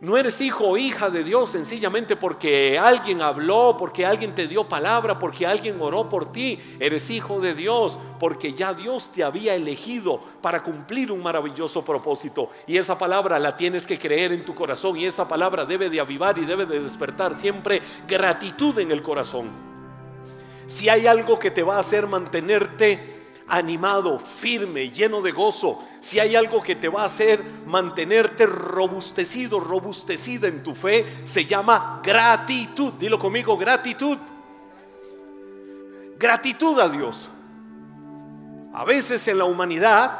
No 0.00 0.16
eres 0.16 0.40
hijo 0.40 0.66
o 0.66 0.78
hija 0.78 1.10
de 1.10 1.22
Dios 1.22 1.50
sencillamente 1.50 2.16
porque 2.16 2.78
alguien 2.78 3.20
habló, 3.20 3.76
porque 3.78 4.06
alguien 4.06 4.34
te 4.34 4.48
dio 4.48 4.66
palabra, 4.66 5.18
porque 5.18 5.46
alguien 5.46 5.76
oró 5.78 6.08
por 6.08 6.32
ti. 6.32 6.58
Eres 6.78 7.10
hijo 7.10 7.38
de 7.38 7.54
Dios 7.54 7.98
porque 8.18 8.54
ya 8.54 8.72
Dios 8.72 9.12
te 9.12 9.22
había 9.22 9.54
elegido 9.54 10.18
para 10.40 10.62
cumplir 10.62 11.12
un 11.12 11.22
maravilloso 11.22 11.84
propósito. 11.84 12.48
Y 12.66 12.78
esa 12.78 12.96
palabra 12.96 13.38
la 13.38 13.54
tienes 13.54 13.86
que 13.86 13.98
creer 13.98 14.32
en 14.32 14.42
tu 14.42 14.54
corazón 14.54 14.96
y 14.96 15.04
esa 15.04 15.28
palabra 15.28 15.66
debe 15.66 15.90
de 15.90 16.00
avivar 16.00 16.38
y 16.38 16.46
debe 16.46 16.64
de 16.64 16.80
despertar 16.80 17.34
siempre 17.34 17.82
gratitud 18.08 18.78
en 18.78 18.92
el 18.92 19.02
corazón. 19.02 19.50
Si 20.64 20.88
hay 20.88 21.06
algo 21.06 21.38
que 21.38 21.50
te 21.50 21.62
va 21.62 21.76
a 21.76 21.80
hacer 21.80 22.06
mantenerte 22.06 23.19
animado, 23.50 24.18
firme, 24.18 24.90
lleno 24.90 25.20
de 25.20 25.32
gozo, 25.32 25.80
si 26.00 26.18
hay 26.18 26.36
algo 26.36 26.62
que 26.62 26.76
te 26.76 26.88
va 26.88 27.02
a 27.02 27.06
hacer 27.06 27.44
mantenerte 27.66 28.46
robustecido, 28.46 29.60
robustecida 29.60 30.48
en 30.48 30.62
tu 30.62 30.74
fe, 30.74 31.04
se 31.24 31.44
llama 31.44 32.00
gratitud. 32.02 32.92
Dilo 32.94 33.18
conmigo, 33.18 33.56
gratitud. 33.58 34.18
Gratitud 36.18 36.78
a 36.78 36.88
Dios. 36.88 37.28
A 38.72 38.84
veces 38.84 39.26
en 39.26 39.38
la 39.38 39.44
humanidad 39.44 40.12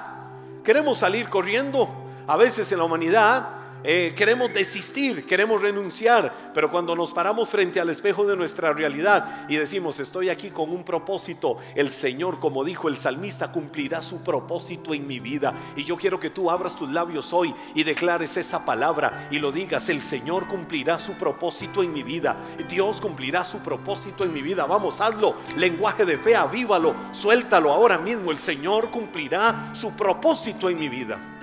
queremos 0.64 0.98
salir 0.98 1.28
corriendo, 1.28 1.88
a 2.26 2.36
veces 2.36 2.70
en 2.72 2.78
la 2.78 2.84
humanidad 2.84 3.59
eh, 3.84 4.14
queremos 4.16 4.52
desistir, 4.52 5.24
queremos 5.24 5.62
renunciar, 5.62 6.32
pero 6.52 6.70
cuando 6.70 6.94
nos 6.94 7.12
paramos 7.12 7.48
frente 7.48 7.80
al 7.80 7.90
espejo 7.90 8.26
de 8.26 8.36
nuestra 8.36 8.72
realidad 8.72 9.46
y 9.48 9.56
decimos, 9.56 10.00
estoy 10.00 10.28
aquí 10.28 10.50
con 10.50 10.70
un 10.70 10.84
propósito, 10.84 11.56
el 11.74 11.90
Señor, 11.90 12.38
como 12.38 12.64
dijo 12.64 12.88
el 12.88 12.96
salmista, 12.96 13.52
cumplirá 13.52 14.02
su 14.02 14.18
propósito 14.18 14.94
en 14.94 15.06
mi 15.06 15.20
vida. 15.20 15.54
Y 15.76 15.84
yo 15.84 15.96
quiero 15.96 16.20
que 16.20 16.30
tú 16.30 16.50
abras 16.50 16.76
tus 16.76 16.90
labios 16.90 17.32
hoy 17.32 17.54
y 17.74 17.82
declares 17.82 18.36
esa 18.36 18.64
palabra 18.64 19.28
y 19.30 19.38
lo 19.38 19.52
digas, 19.52 19.88
el 19.88 20.02
Señor 20.02 20.46
cumplirá 20.48 20.98
su 20.98 21.14
propósito 21.14 21.82
en 21.82 21.92
mi 21.92 22.02
vida. 22.02 22.36
Dios 22.68 23.00
cumplirá 23.00 23.44
su 23.44 23.58
propósito 23.58 24.24
en 24.24 24.32
mi 24.32 24.42
vida. 24.42 24.66
Vamos, 24.66 25.00
hazlo. 25.00 25.34
Lenguaje 25.56 26.04
de 26.04 26.18
fe, 26.18 26.36
avívalo, 26.36 26.94
suéltalo 27.12 27.72
ahora 27.72 27.98
mismo. 27.98 28.30
El 28.30 28.38
Señor 28.38 28.90
cumplirá 28.90 29.70
su 29.74 29.92
propósito 29.92 30.68
en 30.68 30.78
mi 30.78 30.88
vida. 30.88 31.39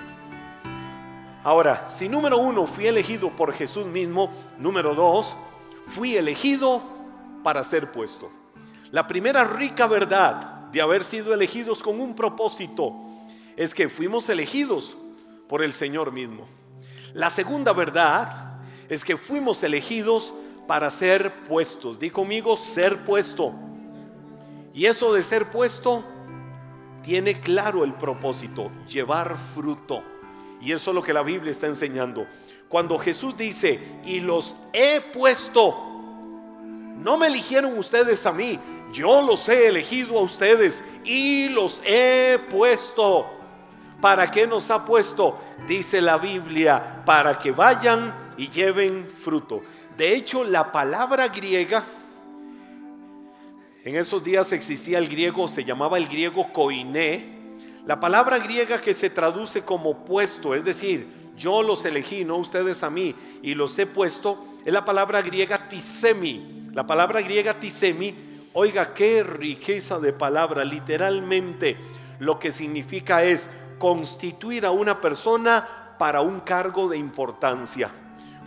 Ahora, 1.48 1.88
si 1.88 2.10
número 2.10 2.36
uno 2.36 2.66
fui 2.66 2.88
elegido 2.88 3.34
por 3.34 3.54
Jesús 3.54 3.86
mismo, 3.86 4.30
número 4.58 4.94
dos, 4.94 5.34
fui 5.86 6.14
elegido 6.14 6.82
para 7.42 7.64
ser 7.64 7.90
puesto. 7.90 8.30
La 8.90 9.06
primera 9.06 9.44
rica 9.44 9.86
verdad 9.86 10.68
de 10.70 10.82
haber 10.82 11.02
sido 11.02 11.32
elegidos 11.32 11.82
con 11.82 12.02
un 12.02 12.14
propósito 12.14 12.92
es 13.56 13.72
que 13.72 13.88
fuimos 13.88 14.28
elegidos 14.28 14.98
por 15.48 15.62
el 15.62 15.72
Señor 15.72 16.12
mismo. 16.12 16.46
La 17.14 17.30
segunda 17.30 17.72
verdad 17.72 18.58
es 18.90 19.02
que 19.02 19.16
fuimos 19.16 19.62
elegidos 19.62 20.34
para 20.66 20.90
ser 20.90 21.44
puestos. 21.44 21.98
Di 21.98 22.10
conmigo, 22.10 22.58
ser 22.58 23.04
puesto. 23.04 23.54
Y 24.74 24.84
eso 24.84 25.14
de 25.14 25.22
ser 25.22 25.48
puesto 25.48 26.04
tiene 27.02 27.40
claro 27.40 27.84
el 27.84 27.94
propósito, 27.94 28.70
llevar 28.86 29.38
fruto. 29.38 30.17
Y 30.60 30.72
eso 30.72 30.90
es 30.90 30.94
lo 30.94 31.02
que 31.02 31.12
la 31.12 31.22
Biblia 31.22 31.52
está 31.52 31.66
enseñando. 31.66 32.26
Cuando 32.68 32.98
Jesús 32.98 33.36
dice, 33.36 33.80
y 34.04 34.20
los 34.20 34.56
he 34.72 35.00
puesto, 35.00 35.76
no 36.96 37.16
me 37.16 37.28
eligieron 37.28 37.78
ustedes 37.78 38.26
a 38.26 38.32
mí, 38.32 38.58
yo 38.92 39.22
los 39.22 39.48
he 39.48 39.68
elegido 39.68 40.18
a 40.18 40.22
ustedes 40.22 40.82
y 41.04 41.48
los 41.48 41.80
he 41.84 42.38
puesto. 42.50 43.26
¿Para 44.00 44.30
qué 44.30 44.46
nos 44.46 44.70
ha 44.70 44.84
puesto? 44.84 45.38
Dice 45.66 46.00
la 46.00 46.18
Biblia, 46.18 47.02
para 47.04 47.38
que 47.38 47.50
vayan 47.50 48.14
y 48.36 48.48
lleven 48.48 49.06
fruto. 49.06 49.62
De 49.96 50.14
hecho, 50.14 50.44
la 50.44 50.70
palabra 50.70 51.28
griega, 51.28 51.84
en 53.84 53.96
esos 53.96 54.22
días 54.22 54.52
existía 54.52 54.98
el 54.98 55.08
griego, 55.08 55.48
se 55.48 55.64
llamaba 55.64 55.98
el 55.98 56.06
griego 56.06 56.52
koiné, 56.52 57.37
la 57.88 57.98
palabra 57.98 58.38
griega 58.38 58.82
que 58.82 58.92
se 58.92 59.08
traduce 59.08 59.62
como 59.62 60.04
puesto, 60.04 60.54
es 60.54 60.62
decir, 60.62 61.32
yo 61.38 61.62
los 61.62 61.86
elegí, 61.86 62.22
no 62.22 62.36
ustedes 62.36 62.82
a 62.82 62.90
mí, 62.90 63.14
y 63.40 63.54
los 63.54 63.78
he 63.78 63.86
puesto, 63.86 64.44
es 64.62 64.70
la 64.74 64.84
palabra 64.84 65.22
griega 65.22 65.70
tisemi. 65.70 66.68
La 66.74 66.86
palabra 66.86 67.22
griega 67.22 67.58
tisemi, 67.58 68.14
oiga, 68.52 68.92
qué 68.92 69.22
riqueza 69.22 69.98
de 70.00 70.12
palabra, 70.12 70.66
literalmente 70.66 71.78
lo 72.18 72.38
que 72.38 72.52
significa 72.52 73.24
es 73.24 73.48
constituir 73.78 74.66
a 74.66 74.70
una 74.70 75.00
persona 75.00 75.94
para 75.98 76.20
un 76.20 76.40
cargo 76.40 76.90
de 76.90 76.98
importancia. 76.98 77.90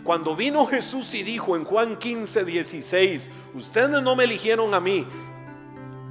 Cuando 0.04 0.36
vino 0.36 0.66
Jesús 0.66 1.14
y 1.14 1.24
dijo 1.24 1.56
en 1.56 1.64
Juan 1.64 1.96
15, 1.96 2.44
16, 2.44 3.30
ustedes 3.54 4.02
no 4.02 4.14
me 4.14 4.22
eligieron 4.22 4.72
a 4.72 4.78
mí, 4.78 5.04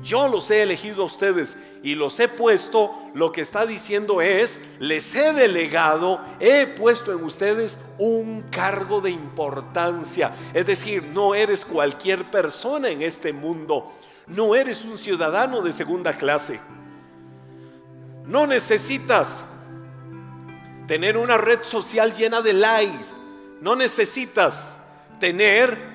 yo 0.04 0.28
los 0.28 0.50
he 0.50 0.64
elegido 0.64 1.04
a 1.04 1.06
ustedes 1.06 1.58
y 1.84 1.96
los 1.96 2.20
he 2.20 2.28
puesto, 2.28 2.92
lo 3.14 3.32
que 3.32 3.42
está 3.42 3.66
diciendo 3.66 4.22
es, 4.22 4.60
les 4.80 5.14
he 5.14 5.34
delegado, 5.34 6.20
he 6.40 6.66
puesto 6.66 7.12
en 7.12 7.24
ustedes 7.24 7.78
un 7.98 8.44
cargo 8.50 9.02
de 9.02 9.12
importancia. 9.12 10.34
Es 10.54 10.66
decir, 10.66 11.04
no 11.04 11.36
eres 11.36 11.66
cualquier 11.66 12.30
persona 12.32 12.90
en 12.90 13.02
este 13.02 13.32
mundo, 13.34 13.92
no 14.28 14.56
eres 14.56 14.84
un 14.84 14.98
ciudadano 14.98 15.62
de 15.62 15.72
segunda 15.72 16.14
clase. 16.14 16.60
No 18.26 18.48
necesitas 18.48 19.44
tener 20.88 21.18
una 21.18 21.38
red 21.38 21.64
social 21.64 22.14
llena 22.14 22.42
de 22.42 22.54
likes, 22.54 23.08
no 23.62 23.76
necesitas 23.76 24.78
tener 25.20 25.91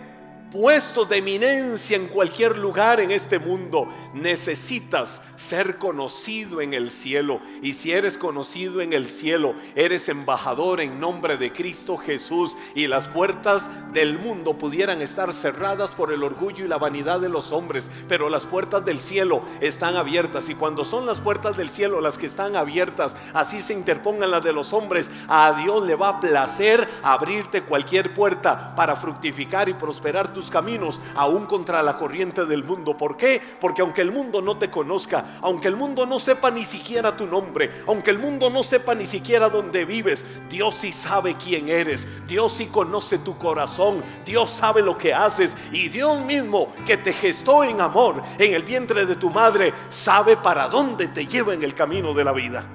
puestos 0.57 1.07
de 1.11 1.19
eminencia 1.19 1.97
en 1.97 2.09
cualquier 2.09 2.57
lugar 2.57 2.99
en 3.01 3.11
este 3.11 3.39
mundo, 3.39 3.89
necesitas 4.15 5.21
ser 5.35 5.77
conocido 5.77 6.63
en 6.63 6.73
el 6.73 6.91
cielo. 6.91 7.41
Y 7.61 7.75
si 7.75 7.93
eres 7.93 8.17
conocido 8.17 8.81
en 8.81 8.95
el 8.95 9.07
cielo, 9.07 9.55
eres 9.75 10.09
embajador 10.09 10.81
en 10.81 10.99
nombre 10.99 11.37
de 11.37 11.53
Cristo 11.53 11.99
Jesús. 11.99 12.57
Y 12.75 12.87
las 12.87 13.07
puertas 13.07 13.69
del 13.93 14.19
mundo 14.19 14.57
pudieran 14.57 15.03
estar 15.03 15.35
cerradas 15.35 15.95
por 15.95 16.11
el 16.11 16.23
orgullo 16.23 16.65
y 16.65 16.69
la 16.69 16.79
vanidad 16.79 17.21
de 17.21 17.29
los 17.29 17.53
hombres, 17.53 17.91
pero 18.09 18.31
las 18.31 18.45
puertas 18.47 18.83
del 18.83 18.99
cielo 18.99 19.43
están 19.61 19.95
abiertas. 19.95 20.49
Y 20.49 20.55
cuando 20.55 20.87
son 20.87 21.05
las 21.05 21.21
puertas 21.21 21.59
del 21.59 21.69
cielo 21.69 22.01
las 22.01 22.17
que 22.17 22.27
están 22.27 22.57
abiertas, 22.57 23.15
así 23.35 23.61
se 23.61 23.75
interpongan 23.75 24.31
las 24.31 24.43
de 24.43 24.55
los 24.55 24.73
hombres, 24.73 25.11
a 25.29 25.53
Dios 25.63 25.85
le 25.85 25.97
va 25.97 26.09
a 26.09 26.21
placer 26.21 26.89
abrirte 27.03 27.63
cualquier 27.63 28.15
puerta 28.15 28.75
para 28.75 28.97
fructificar 28.97 29.69
y 29.69 29.75
prosperar 29.75 30.33
caminos, 30.51 31.01
aún 31.15 31.47
contra 31.47 31.83
la 31.83 31.97
corriente 31.97 32.47
del 32.47 32.65
mundo. 32.65 32.97
¿Por 32.97 33.17
qué? 33.17 33.41
Porque 33.61 33.83
aunque 33.83 34.03
el 34.03 34.13
mundo 34.13 34.43
no 34.43 34.59
te 34.59 34.71
conozca, 34.71 35.39
aunque 35.43 35.69
el 35.69 35.77
mundo 35.77 36.07
no 36.07 36.19
sepa 36.19 36.51
ni 36.51 36.65
siquiera 36.65 37.17
tu 37.17 37.27
nombre, 37.27 37.71
aunque 37.87 38.11
el 38.11 38.19
mundo 38.19 38.51
no 38.51 38.63
sepa 38.63 38.95
ni 38.95 39.07
siquiera 39.07 39.49
dónde 39.49 39.85
vives, 39.85 40.25
Dios 40.51 40.75
sí 40.77 40.93
sabe 40.93 41.37
quién 41.37 41.69
eres, 41.69 42.07
Dios 42.27 42.53
sí 42.53 42.67
conoce 42.67 43.19
tu 43.19 43.37
corazón, 43.39 44.03
Dios 44.25 44.51
sabe 44.51 44.83
lo 44.83 44.97
que 44.97 45.15
haces 45.15 45.57
y 45.73 45.89
Dios 45.89 46.21
mismo 46.23 46.69
que 46.85 46.97
te 46.97 47.13
gestó 47.13 47.65
en 47.65 47.81
amor 47.81 48.23
en 48.39 48.55
el 48.55 48.63
vientre 48.63 49.07
de 49.07 49.17
tu 49.17 49.31
madre, 49.31 49.73
sabe 49.91 50.37
para 50.37 50.69
dónde 50.69 51.09
te 51.09 51.27
lleva 51.27 51.55
en 51.55 51.63
el 51.63 51.75
camino 51.75 52.15
de 52.15 52.25
la 52.25 52.33
vida. 52.33 52.67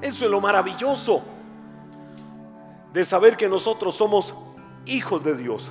Eso 0.00 0.24
es 0.24 0.30
lo 0.30 0.40
maravilloso 0.40 1.22
de 2.92 3.04
saber 3.04 3.36
que 3.36 3.48
nosotros 3.48 3.94
somos 3.94 4.34
hijos 4.86 5.24
de 5.24 5.36
Dios. 5.36 5.70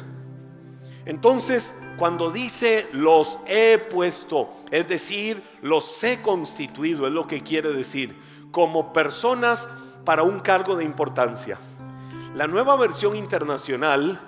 Entonces, 1.05 1.75
cuando 1.97 2.31
dice 2.31 2.87
los 2.93 3.39
he 3.45 3.77
puesto, 3.77 4.49
es 4.71 4.87
decir, 4.87 5.43
los 5.61 6.03
he 6.03 6.21
constituido, 6.21 7.07
es 7.07 7.13
lo 7.13 7.27
que 7.27 7.43
quiere 7.43 7.73
decir, 7.73 8.15
como 8.51 8.93
personas 8.93 9.67
para 10.05 10.23
un 10.23 10.39
cargo 10.39 10.75
de 10.75 10.85
importancia. 10.85 11.57
La 12.35 12.47
nueva 12.47 12.75
versión 12.75 13.15
internacional 13.15 14.19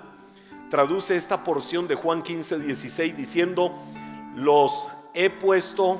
traduce 0.70 1.16
esta 1.16 1.42
porción 1.42 1.88
de 1.88 1.94
Juan 1.94 2.22
15, 2.22 2.58
16 2.58 3.16
diciendo, 3.16 3.72
los 4.34 4.86
he 5.14 5.30
puesto, 5.30 5.98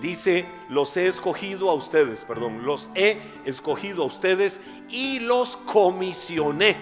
dice, 0.00 0.46
los 0.68 0.96
he 0.96 1.06
escogido 1.06 1.68
a 1.68 1.74
ustedes, 1.74 2.22
perdón, 2.22 2.64
los 2.64 2.88
he 2.94 3.20
escogido 3.44 4.02
a 4.02 4.06
ustedes 4.06 4.60
y 4.88 5.20
los 5.20 5.56
comisioné. 5.58 6.76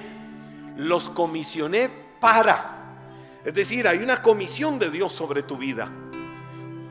Los 0.76 1.08
comisioné 1.08 1.90
para 2.20 2.87
es 3.44 3.54
decir, 3.54 3.86
hay 3.86 3.98
una 3.98 4.22
comisión 4.22 4.78
de 4.78 4.90
Dios 4.90 5.12
sobre 5.12 5.42
tu 5.42 5.56
vida. 5.56 5.90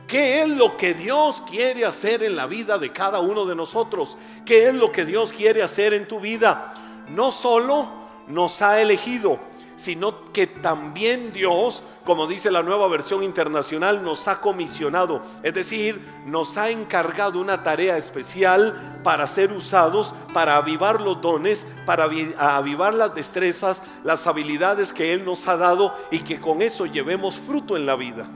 ¿Qué 0.06 0.40
es 0.40 0.48
lo 0.48 0.76
que 0.76 0.94
Dios 0.94 1.42
quiere 1.48 1.84
hacer 1.84 2.22
en 2.22 2.34
la 2.34 2.46
vida 2.46 2.78
de 2.78 2.90
cada 2.90 3.20
uno 3.20 3.44
de 3.44 3.54
nosotros? 3.54 4.16
¿Qué 4.46 4.68
es 4.68 4.74
lo 4.74 4.90
que 4.90 5.04
Dios 5.04 5.32
quiere 5.32 5.62
hacer 5.62 5.92
en 5.92 6.08
tu 6.08 6.18
vida? 6.18 6.72
No 7.10 7.30
solo 7.30 7.90
nos 8.26 8.62
ha 8.62 8.80
elegido, 8.80 9.38
sino 9.78 10.24
que 10.32 10.48
también 10.48 11.32
Dios, 11.32 11.84
como 12.04 12.26
dice 12.26 12.50
la 12.50 12.64
nueva 12.64 12.88
versión 12.88 13.22
internacional, 13.22 14.02
nos 14.02 14.26
ha 14.26 14.40
comisionado, 14.40 15.22
es 15.44 15.54
decir, 15.54 16.04
nos 16.26 16.56
ha 16.56 16.70
encargado 16.70 17.40
una 17.40 17.62
tarea 17.62 17.96
especial 17.96 19.00
para 19.04 19.28
ser 19.28 19.52
usados, 19.52 20.16
para 20.34 20.56
avivar 20.56 21.00
los 21.00 21.22
dones, 21.22 21.64
para 21.86 22.08
avivar 22.38 22.92
las 22.92 23.14
destrezas, 23.14 23.84
las 24.02 24.26
habilidades 24.26 24.92
que 24.92 25.12
Él 25.14 25.24
nos 25.24 25.46
ha 25.46 25.56
dado 25.56 25.94
y 26.10 26.18
que 26.18 26.40
con 26.40 26.60
eso 26.60 26.84
llevemos 26.84 27.36
fruto 27.36 27.76
en 27.76 27.86
la 27.86 27.94
vida. 27.94 28.28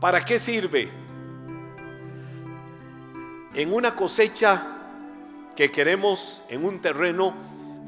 ¿Para 0.00 0.24
qué 0.24 0.38
sirve? 0.38 0.90
En 3.52 3.74
una 3.74 3.94
cosecha 3.94 4.74
que 5.54 5.70
queremos 5.70 6.42
en 6.48 6.64
un 6.64 6.80
terreno, 6.80 7.34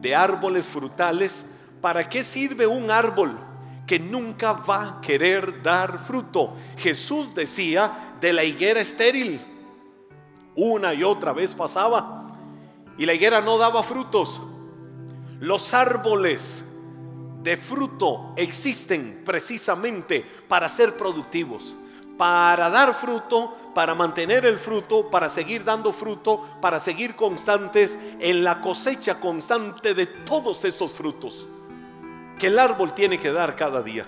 de 0.06 0.14
árboles 0.14 0.68
frutales, 0.68 1.44
¿para 1.80 2.08
qué 2.08 2.22
sirve 2.22 2.64
un 2.64 2.92
árbol 2.92 3.36
que 3.88 3.98
nunca 3.98 4.52
va 4.52 4.82
a 4.82 5.00
querer 5.00 5.64
dar 5.64 5.98
fruto? 5.98 6.54
Jesús 6.76 7.34
decía 7.34 8.14
de 8.20 8.32
la 8.32 8.44
higuera 8.44 8.80
estéril. 8.80 9.40
Una 10.54 10.94
y 10.94 11.02
otra 11.02 11.32
vez 11.32 11.54
pasaba 11.54 12.38
y 12.96 13.04
la 13.04 13.14
higuera 13.14 13.40
no 13.40 13.58
daba 13.58 13.82
frutos. 13.82 14.40
Los 15.40 15.74
árboles 15.74 16.62
de 17.42 17.56
fruto 17.56 18.32
existen 18.36 19.22
precisamente 19.24 20.24
para 20.46 20.68
ser 20.68 20.96
productivos 20.96 21.74
para 22.16 22.70
dar 22.70 22.94
fruto, 22.94 23.54
para 23.74 23.94
mantener 23.94 24.46
el 24.46 24.58
fruto, 24.58 25.10
para 25.10 25.28
seguir 25.28 25.64
dando 25.64 25.92
fruto, 25.92 26.42
para 26.60 26.80
seguir 26.80 27.14
constantes 27.14 27.98
en 28.18 28.42
la 28.42 28.60
cosecha 28.60 29.20
constante 29.20 29.94
de 29.94 30.06
todos 30.06 30.64
esos 30.64 30.92
frutos 30.92 31.46
que 32.38 32.48
el 32.48 32.58
árbol 32.58 32.92
tiene 32.92 33.18
que 33.18 33.32
dar 33.32 33.56
cada 33.56 33.82
día. 33.82 34.06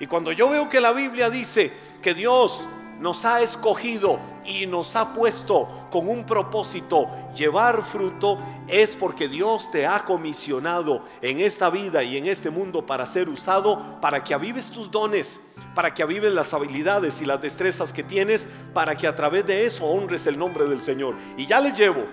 Y 0.00 0.06
cuando 0.06 0.32
yo 0.32 0.48
veo 0.48 0.68
que 0.68 0.80
la 0.80 0.92
Biblia 0.92 1.30
dice 1.30 1.72
que 2.02 2.14
Dios 2.14 2.66
nos 3.02 3.24
ha 3.24 3.40
escogido 3.40 4.20
y 4.44 4.64
nos 4.64 4.94
ha 4.94 5.12
puesto 5.12 5.88
con 5.90 6.08
un 6.08 6.24
propósito 6.24 7.08
llevar 7.34 7.82
fruto, 7.82 8.38
es 8.68 8.94
porque 8.94 9.26
Dios 9.26 9.72
te 9.72 9.86
ha 9.86 10.04
comisionado 10.04 11.02
en 11.20 11.40
esta 11.40 11.68
vida 11.68 12.04
y 12.04 12.16
en 12.16 12.26
este 12.26 12.48
mundo 12.48 12.86
para 12.86 13.04
ser 13.04 13.28
usado, 13.28 14.00
para 14.00 14.22
que 14.22 14.34
avives 14.34 14.70
tus 14.70 14.88
dones, 14.88 15.40
para 15.74 15.92
que 15.92 16.04
avives 16.04 16.32
las 16.32 16.54
habilidades 16.54 17.20
y 17.20 17.24
las 17.24 17.42
destrezas 17.42 17.92
que 17.92 18.04
tienes, 18.04 18.46
para 18.72 18.94
que 18.94 19.08
a 19.08 19.16
través 19.16 19.44
de 19.46 19.66
eso 19.66 19.84
honres 19.84 20.28
el 20.28 20.38
nombre 20.38 20.66
del 20.66 20.80
Señor. 20.80 21.16
Y 21.36 21.46
ya 21.46 21.60
les 21.60 21.76
llevo, 21.76 22.06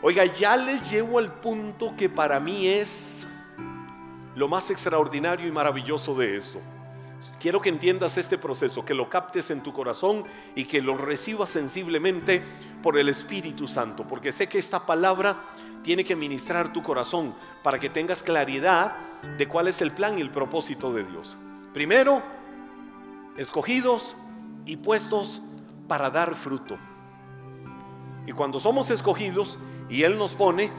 oiga, 0.00 0.24
ya 0.26 0.56
les 0.56 0.88
llevo 0.88 1.18
al 1.18 1.40
punto 1.40 1.96
que 1.96 2.08
para 2.08 2.38
mí 2.38 2.68
es 2.68 3.26
lo 4.36 4.46
más 4.46 4.70
extraordinario 4.70 5.48
y 5.48 5.50
maravilloso 5.50 6.14
de 6.14 6.36
esto. 6.36 6.60
Quiero 7.40 7.60
que 7.60 7.68
entiendas 7.68 8.18
este 8.18 8.36
proceso, 8.36 8.84
que 8.84 8.94
lo 8.94 9.08
captes 9.08 9.50
en 9.50 9.62
tu 9.62 9.72
corazón 9.72 10.24
y 10.54 10.64
que 10.64 10.82
lo 10.82 10.96
recibas 10.96 11.50
sensiblemente 11.50 12.42
por 12.82 12.98
el 12.98 13.08
Espíritu 13.08 13.68
Santo, 13.68 14.06
porque 14.06 14.32
sé 14.32 14.48
que 14.48 14.58
esta 14.58 14.84
palabra 14.84 15.38
tiene 15.82 16.04
que 16.04 16.16
ministrar 16.16 16.72
tu 16.72 16.82
corazón 16.82 17.34
para 17.62 17.78
que 17.78 17.90
tengas 17.90 18.22
claridad 18.22 18.96
de 19.36 19.46
cuál 19.46 19.68
es 19.68 19.80
el 19.80 19.92
plan 19.92 20.18
y 20.18 20.22
el 20.22 20.30
propósito 20.30 20.92
de 20.92 21.04
Dios. 21.04 21.36
Primero, 21.72 22.22
escogidos 23.36 24.16
y 24.66 24.76
puestos 24.76 25.40
para 25.86 26.10
dar 26.10 26.34
fruto. 26.34 26.76
Y 28.26 28.32
cuando 28.32 28.58
somos 28.58 28.90
escogidos 28.90 29.58
y 29.88 30.02
Él 30.02 30.18
nos 30.18 30.34
pone, 30.34 30.70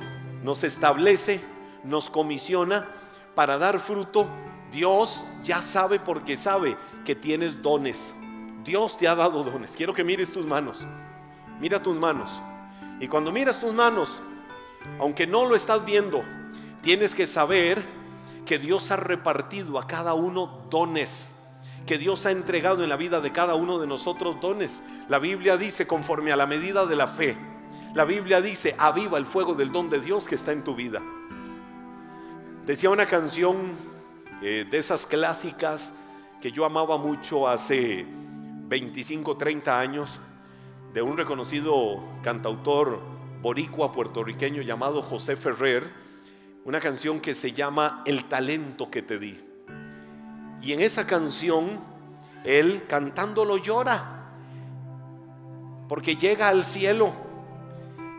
nos 0.43 0.63
establece, 0.63 1.41
nos 1.83 2.09
comisiona 2.09 2.87
para 3.33 3.57
dar 3.57 3.79
fruto, 3.79 4.27
Dios 4.71 5.23
ya 5.43 5.61
sabe 5.61 5.99
porque 5.99 6.37
sabe 6.37 6.77
que 7.05 7.15
tienes 7.15 7.61
dones. 7.61 8.13
Dios 8.63 8.97
te 8.97 9.07
ha 9.07 9.15
dado 9.15 9.43
dones. 9.43 9.75
Quiero 9.75 9.93
que 9.93 10.03
mires 10.03 10.31
tus 10.31 10.45
manos. 10.45 10.85
Mira 11.59 11.81
tus 11.81 11.95
manos. 11.95 12.41
Y 12.99 13.07
cuando 13.07 13.31
miras 13.31 13.59
tus 13.59 13.73
manos, 13.73 14.21
aunque 14.99 15.25
no 15.25 15.45
lo 15.45 15.55
estás 15.55 15.83
viendo, 15.85 16.23
tienes 16.81 17.15
que 17.15 17.25
saber 17.25 17.81
que 18.45 18.59
Dios 18.59 18.91
ha 18.91 18.95
repartido 18.95 19.79
a 19.79 19.87
cada 19.87 20.13
uno 20.13 20.65
dones. 20.69 21.33
Que 21.85 21.97
Dios 21.97 22.25
ha 22.25 22.31
entregado 22.31 22.83
en 22.83 22.89
la 22.89 22.97
vida 22.97 23.21
de 23.21 23.31
cada 23.31 23.55
uno 23.55 23.79
de 23.79 23.87
nosotros 23.87 24.39
dones. 24.41 24.83
La 25.07 25.19
Biblia 25.19 25.57
dice 25.57 25.87
conforme 25.87 26.31
a 26.31 26.35
la 26.35 26.45
medida 26.45 26.85
de 26.85 26.95
la 26.95 27.07
fe. 27.07 27.37
La 27.95 28.05
Biblia 28.05 28.41
dice, 28.41 28.75
aviva 28.77 29.17
el 29.17 29.25
fuego 29.25 29.55
del 29.55 29.71
don 29.71 29.89
de 29.89 29.99
Dios 29.99 30.27
que 30.27 30.35
está 30.35 30.51
en 30.51 30.63
tu 30.63 30.75
vida. 30.75 31.01
Decía 32.65 32.91
una 32.91 33.07
canción 33.07 33.71
eh, 34.41 34.65
de 34.69 34.77
esas 34.77 35.05
clásicas 35.05 35.93
que 36.41 36.51
yo 36.51 36.63
amaba 36.63 36.97
mucho 36.97 37.47
hace 37.47 38.05
25, 38.69 39.35
30 39.35 39.79
años, 39.79 40.19
de 40.93 41.01
un 41.01 41.17
reconocido 41.17 42.01
cantautor 42.23 43.01
boricua 43.41 43.91
puertorriqueño 43.91 44.61
llamado 44.61 45.01
José 45.01 45.35
Ferrer, 45.35 45.91
una 46.65 46.79
canción 46.79 47.19
que 47.19 47.35
se 47.35 47.51
llama 47.51 48.01
El 48.05 48.25
talento 48.25 48.89
que 48.89 49.01
te 49.01 49.19
di. 49.19 49.39
Y 50.61 50.73
en 50.73 50.81
esa 50.81 51.05
canción, 51.05 51.79
él 52.43 52.83
cantándolo 52.87 53.57
llora, 53.57 54.31
porque 55.87 56.15
llega 56.15 56.47
al 56.47 56.63
cielo. 56.63 57.11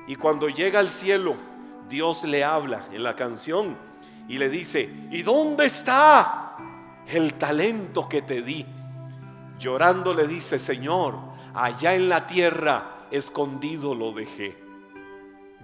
Y 0.07 0.17
cuando 0.17 0.49
llega 0.49 0.81
al 0.81 0.91
cielo, 0.91 1.37
Dios 1.89 2.25
le 2.25 2.45
habla 2.45 2.87
en 2.93 3.03
la 3.03 3.17
canción 3.17 3.77
y 4.31 4.39
le 4.39 4.49
dice, 4.49 4.89
¿y 5.11 5.23
dónde 5.23 5.67
está 5.67 6.55
el 7.09 7.35
talento 7.35 8.09
que 8.09 8.23
te 8.23 8.43
di? 8.43 8.65
Llorando 9.59 10.15
le 10.15 10.29
dice, 10.29 10.57
Señor, 10.57 11.19
allá 11.53 11.97
en 11.97 12.09
la 12.09 12.29
tierra 12.29 13.09
escondido 13.11 13.93
lo 13.93 14.13
dejé. 14.13 14.70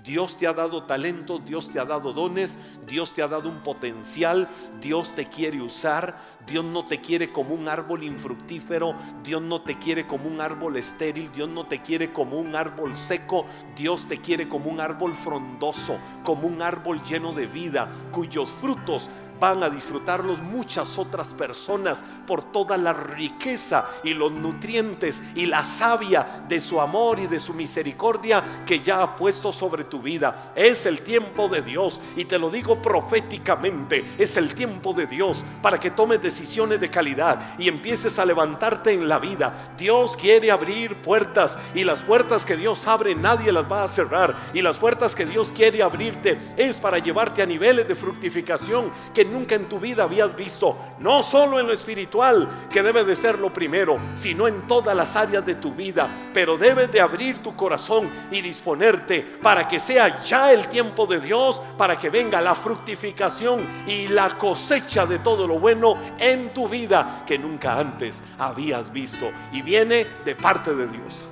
Dios 0.07 0.39
te 0.39 0.47
ha 0.47 0.53
dado 0.53 0.85
talento, 0.85 1.41
Dios 1.41 1.69
te 1.69 1.81
ha 1.81 1.85
dado 1.85 2.13
dones, 2.13 2.57
Dios 2.87 3.13
te 3.13 3.23
ha 3.23 3.29
dado 3.29 3.49
un 3.49 3.63
potencial, 3.65 4.49
Dios 4.81 5.15
te 5.17 5.27
quiere 5.27 5.61
usar, 5.61 6.17
Dios 6.47 6.65
no 6.65 6.85
te 6.85 7.01
quiere 7.01 7.33
como 7.33 7.55
un 7.55 7.69
árbol 7.69 8.05
infructífero, 8.05 8.95
Dios 9.25 9.43
no 9.43 9.63
te 9.63 9.79
quiere 9.79 10.07
como 10.07 10.29
un 10.29 10.41
árbol 10.41 10.77
estéril, 10.77 11.33
Dios 11.33 11.49
no 11.49 11.67
te 11.67 11.83
quiere 11.83 12.13
como 12.13 12.39
un 12.39 12.55
árbol 12.55 12.97
seco, 12.97 13.47
Dios 13.77 14.07
te 14.07 14.21
quiere 14.21 14.49
como 14.49 14.71
un 14.71 14.81
árbol 14.81 15.13
frondoso, 15.13 15.99
como 16.23 16.47
un 16.47 16.63
árbol 16.63 17.03
lleno 17.03 17.33
de 17.33 17.47
vida, 17.47 17.89
cuyos 18.13 18.53
frutos 18.53 19.11
van 19.39 19.63
a 19.63 19.69
disfrutarlos 19.69 20.41
muchas 20.41 20.99
otras 20.99 21.35
personas 21.35 22.05
por 22.27 22.53
toda 22.53 22.77
la 22.77 22.93
riqueza 22.93 23.85
y 24.03 24.15
los 24.15 24.33
nutrientes 24.33 25.23
y 25.35 25.47
la 25.47 25.65
savia 25.65 26.45
de 26.49 26.61
su 26.61 26.81
amor 26.81 27.19
y 27.19 27.27
de 27.27 27.39
su 27.39 27.55
misericordia 27.55 28.43
que 28.65 28.81
ya 28.81 29.03
ha 29.03 29.17
puesto 29.17 29.53
sobre 29.53 29.85
tu 29.85 30.01
vida. 30.01 30.53
Es 30.55 30.87
el 30.87 31.03
tiempo 31.03 31.49
de 31.49 31.63
Dios 31.63 32.01
y 32.17 32.25
te 32.25 32.39
lo 32.39 32.51
digo 32.51 32.81
proféticamente, 32.81 34.05
es 34.19 34.37
el 34.37 34.55
tiempo 34.55 34.93
de 34.93 35.07
Dios 35.07 35.45
para 35.63 35.79
que 35.79 35.91
tomes 35.91 36.23
decisiones 36.23 36.81
de 36.81 36.91
calidad 36.91 37.57
y 37.59 37.69
empieces 37.69 38.19
a 38.19 38.25
levantarte 38.25 38.93
en 38.93 39.09
la 39.09 39.19
vida. 39.19 39.75
Dios 39.79 40.17
quiere 40.17 40.51
abrir 40.51 41.03
puertas 41.03 41.59
y 41.75 41.85
las 41.85 42.03
puertas 42.03 42.45
que 42.45 42.57
Dios 42.57 42.87
abre 42.87 43.15
nadie 43.15 43.53
las 43.53 43.71
va 43.71 43.85
a 43.85 43.89
cerrar 43.89 44.35
y 44.55 44.63
las 44.63 44.79
puertas 44.79 45.15
que 45.15 45.27
Dios 45.27 45.53
quiere 45.53 45.83
abrirte 45.83 46.39
es 46.57 46.81
para 46.81 46.99
llevarte 46.99 47.43
a 47.43 47.47
niveles 47.47 47.87
de 47.87 47.95
fructificación 47.95 48.91
que 49.13 49.25
nunca 49.27 49.55
en 49.55 49.69
tu 49.69 49.79
vida 49.79 50.05
habías 50.05 50.35
visto, 50.35 50.77
no 50.99 51.23
solo 51.23 51.61
en 51.61 51.67
lo 51.67 51.73
espiritual, 51.73 52.49
que 52.71 52.83
debe 52.83 53.05
de 53.05 53.17
ser 53.17 53.39
lo 53.39 53.53
primero, 53.53 53.99
sino 54.15 54.49
en 54.49 54.67
todas 54.67 54.97
las 54.97 55.17
áreas 55.17 55.45
de 55.45 55.57
tu 55.57 55.75
vida. 55.75 56.09
Pero 56.33 56.57
debes 56.57 56.91
de 56.93 57.01
abrir 57.01 57.43
tu 57.43 57.55
corazón 57.57 58.09
y 58.31 58.41
disponerte 58.41 59.23
para 59.43 59.67
que 59.69 59.79
sea 59.79 60.23
ya 60.23 60.53
el 60.53 60.69
tiempo 60.69 61.07
de 61.07 61.21
Dios, 61.21 61.61
para 61.77 61.99
que 61.99 62.11
venga 62.11 62.41
la 62.41 62.55
fructificación 62.55 63.67
y 63.87 64.09
la 64.09 64.37
cosecha 64.39 65.07
de 65.07 65.19
todo 65.19 65.47
lo 65.47 65.59
bueno 65.59 65.95
en 66.19 66.53
tu 66.53 66.69
vida 66.69 67.25
que 67.27 67.39
nunca 67.39 67.79
antes 67.79 68.23
habías 68.39 68.93
visto. 68.93 69.31
Y 69.53 69.63
viene 69.63 70.07
de 70.25 70.35
parte 70.35 70.75
de 70.75 70.87
Dios. 70.87 71.25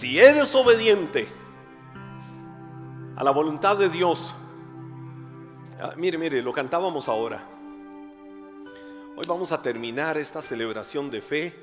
Si 0.00 0.18
eres 0.18 0.54
obediente 0.54 1.28
a 3.16 3.22
la 3.22 3.30
voluntad 3.32 3.76
de 3.76 3.90
Dios, 3.90 4.34
ah, 5.78 5.92
mire, 5.98 6.16
mire, 6.16 6.40
lo 6.40 6.54
cantábamos 6.54 7.06
ahora. 7.06 7.44
Hoy 9.14 9.24
vamos 9.28 9.52
a 9.52 9.60
terminar 9.60 10.16
esta 10.16 10.40
celebración 10.40 11.10
de 11.10 11.20
fe 11.20 11.54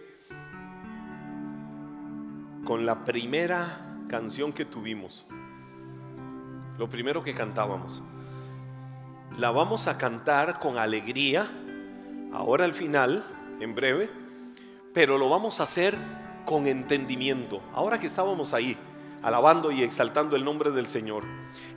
con 2.64 2.86
la 2.86 3.04
primera 3.04 4.04
canción 4.08 4.54
que 4.54 4.66
tuvimos. 4.66 5.26
Lo 6.78 6.88
primero 6.88 7.24
que 7.24 7.34
cantábamos. 7.34 8.04
La 9.40 9.50
vamos 9.50 9.88
a 9.88 9.98
cantar 9.98 10.60
con 10.60 10.78
alegría, 10.78 11.48
ahora 12.32 12.66
al 12.66 12.76
final, 12.76 13.26
en 13.60 13.74
breve, 13.74 14.12
pero 14.94 15.18
lo 15.18 15.28
vamos 15.28 15.60
a 15.60 15.64
hacer 15.64 15.98
con 16.48 16.66
entendimiento. 16.66 17.62
Ahora 17.76 18.00
que 18.00 18.08
estábamos 18.08 18.54
ahí, 18.54 18.78
alabando 19.22 19.70
y 19.70 19.84
exaltando 19.84 20.38
el 20.38 20.46
nombre 20.46 20.72
del 20.72 20.88
Señor, 20.88 21.24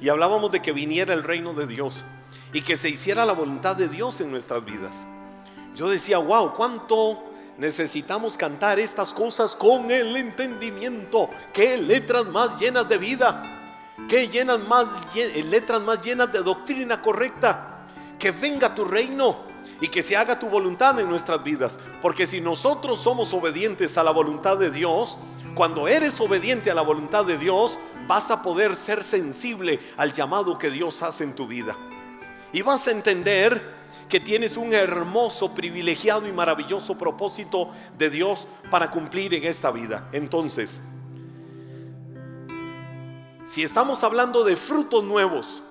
y 0.01 0.09
hablábamos 0.09 0.53
de 0.53 0.63
que 0.63 0.73
viniera 0.73 1.13
el 1.13 1.25
reino 1.25 1.53
de 1.53 1.67
Dios 1.67 2.05
y 2.53 2.63
que 2.63 2.77
se 2.77 2.89
hiciera 2.89 3.27
la 3.27 3.33
voluntad 3.33 3.75
de 3.75 3.89
Dios 3.89 4.21
en 4.21 4.31
nuestras 4.31 4.65
vidas. 4.65 5.07
Yo 5.75 5.91
decía, 5.91 6.19
wow, 6.19 6.55
cuánto 6.55 7.19
necesitamos 7.59 8.37
cantar 8.37 8.79
estas 8.79 9.13
cosas 9.13 9.57
con 9.57 9.91
el 9.91 10.17
entendimiento. 10.17 11.29
Qué 11.53 11.77
letras 11.77 12.27
más 12.27 12.59
llenas 12.59 12.89
de 12.89 12.97
vida, 12.97 13.43
qué 14.09 14.29
llenas 14.29 14.61
más, 14.61 14.87
letras 15.47 15.83
más 15.83 16.01
llenas 16.01 16.33
de 16.33 16.43
doctrina 16.43 17.03
correcta. 17.03 17.87
Que 18.21 18.31
venga 18.31 18.73
tu 18.75 18.85
reino 18.85 19.50
y 19.81 19.89
que 19.89 20.03
se 20.03 20.17
haga 20.17 20.39
tu 20.39 20.49
voluntad 20.49 20.99
en 21.01 21.09
nuestras 21.09 21.43
vidas. 21.43 21.79
Porque 22.03 22.27
si 22.27 22.41
nosotros 22.41 23.01
somos 23.01 23.33
obedientes 23.33 23.97
a 23.97 24.03
la 24.03 24.11
voluntad 24.11 24.59
de 24.59 24.71
Dios, 24.71 25.19
cuando 25.55 25.89
eres 25.89 26.21
obediente 26.21 26.71
a 26.71 26.75
la 26.75 26.83
voluntad 26.83 27.25
de 27.25 27.39
Dios, 27.39 27.79
vas 28.07 28.31
a 28.31 28.43
poder 28.43 28.77
ser 28.77 29.03
sensible 29.03 29.81
al 29.97 30.13
llamado 30.13 30.59
que 30.59 30.71
Dios 30.71 31.03
hace 31.03 31.25
en 31.25 31.35
tu 31.35 31.47
vida. 31.47 31.77
Y 32.53 32.63
vas 32.63 32.87
a 32.89 32.91
entender 32.91 33.81
que 34.09 34.21
tienes 34.21 34.57
un 34.57 34.75
hermoso, 34.75 35.55
privilegiado 35.55 36.27
y 36.29 36.33
maravilloso 36.33 36.99
propósito 36.99 37.71
de 37.97 38.11
Dios 38.11 38.49
para 38.71 38.91
cumplir 38.91 39.33
en 39.35 39.45
esta 39.45 39.71
vida. 39.71 40.09
Entonces, 40.13 40.81
si 43.47 43.63
estamos 43.63 44.03
hablando 44.05 44.45
de 44.45 44.57
frutos 44.57 45.03
nuevos, 45.05 45.63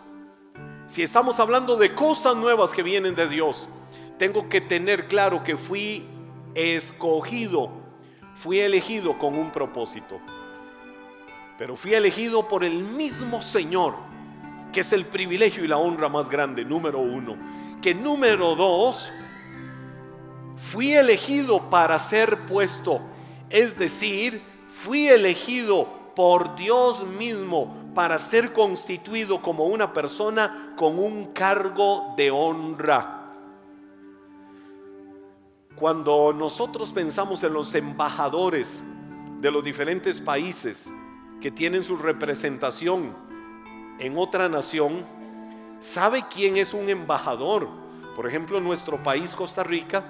si 0.90 1.04
estamos 1.04 1.40
hablando 1.40 1.78
de 1.78 1.94
cosas 1.94 2.36
nuevas 2.36 2.72
que 2.72 2.82
vienen 2.82 3.14
de 3.14 3.30
Dios, 3.30 3.70
tengo 4.18 4.50
que 4.50 4.60
tener 4.60 5.08
claro 5.08 5.44
que 5.44 5.56
fui 5.56 6.04
escogido, 6.56 7.70
fui 8.36 8.60
elegido 8.60 9.16
con 9.20 9.38
un 9.38 9.52
propósito. 9.52 10.20
Pero 11.60 11.76
fui 11.76 11.94
elegido 11.94 12.48
por 12.48 12.64
el 12.64 12.80
mismo 12.80 13.44
Señor, 13.44 13.98
que 14.74 14.80
es 14.80 14.92
el 14.92 15.06
privilegio 15.06 15.64
y 15.64 15.68
la 15.68 15.78
honra 15.78 16.10
más 16.10 16.28
grande, 16.28 16.66
número 16.66 16.98
uno. 16.98 17.38
Que 17.84 17.94
número 17.94 18.56
dos, 18.56 19.12
fui 20.58 20.94
elegido 20.94 21.70
para 21.70 22.00
ser 22.00 22.48
puesto, 22.48 23.00
es 23.52 23.78
decir, 23.78 24.42
fui 24.68 25.08
elegido 25.08 25.99
por 26.20 26.54
Dios 26.58 27.08
mismo 27.08 27.74
para 27.96 28.18
ser 28.18 28.52
constituido 28.52 29.42
como 29.42 29.68
una 29.68 29.94
persona 29.94 30.74
con 30.76 31.00
un 31.00 31.28
cargo 31.28 32.14
de 32.18 32.30
honra. 32.30 33.32
Cuando 35.78 36.34
nosotros 36.34 36.92
pensamos 36.92 37.42
en 37.46 37.54
los 37.54 37.74
embajadores 37.74 38.84
de 39.40 39.50
los 39.50 39.64
diferentes 39.64 40.20
países 40.20 40.92
que 41.40 41.52
tienen 41.52 41.86
su 41.86 41.96
representación 41.96 43.16
en 43.98 44.18
otra 44.18 44.50
nación, 44.50 45.06
¿sabe 45.80 46.26
quién 46.30 46.58
es 46.58 46.74
un 46.74 46.90
embajador? 46.90 47.70
Por 48.18 48.28
ejemplo, 48.28 48.60
nuestro 48.60 49.02
país, 49.02 49.34
Costa 49.34 49.64
Rica, 49.64 50.04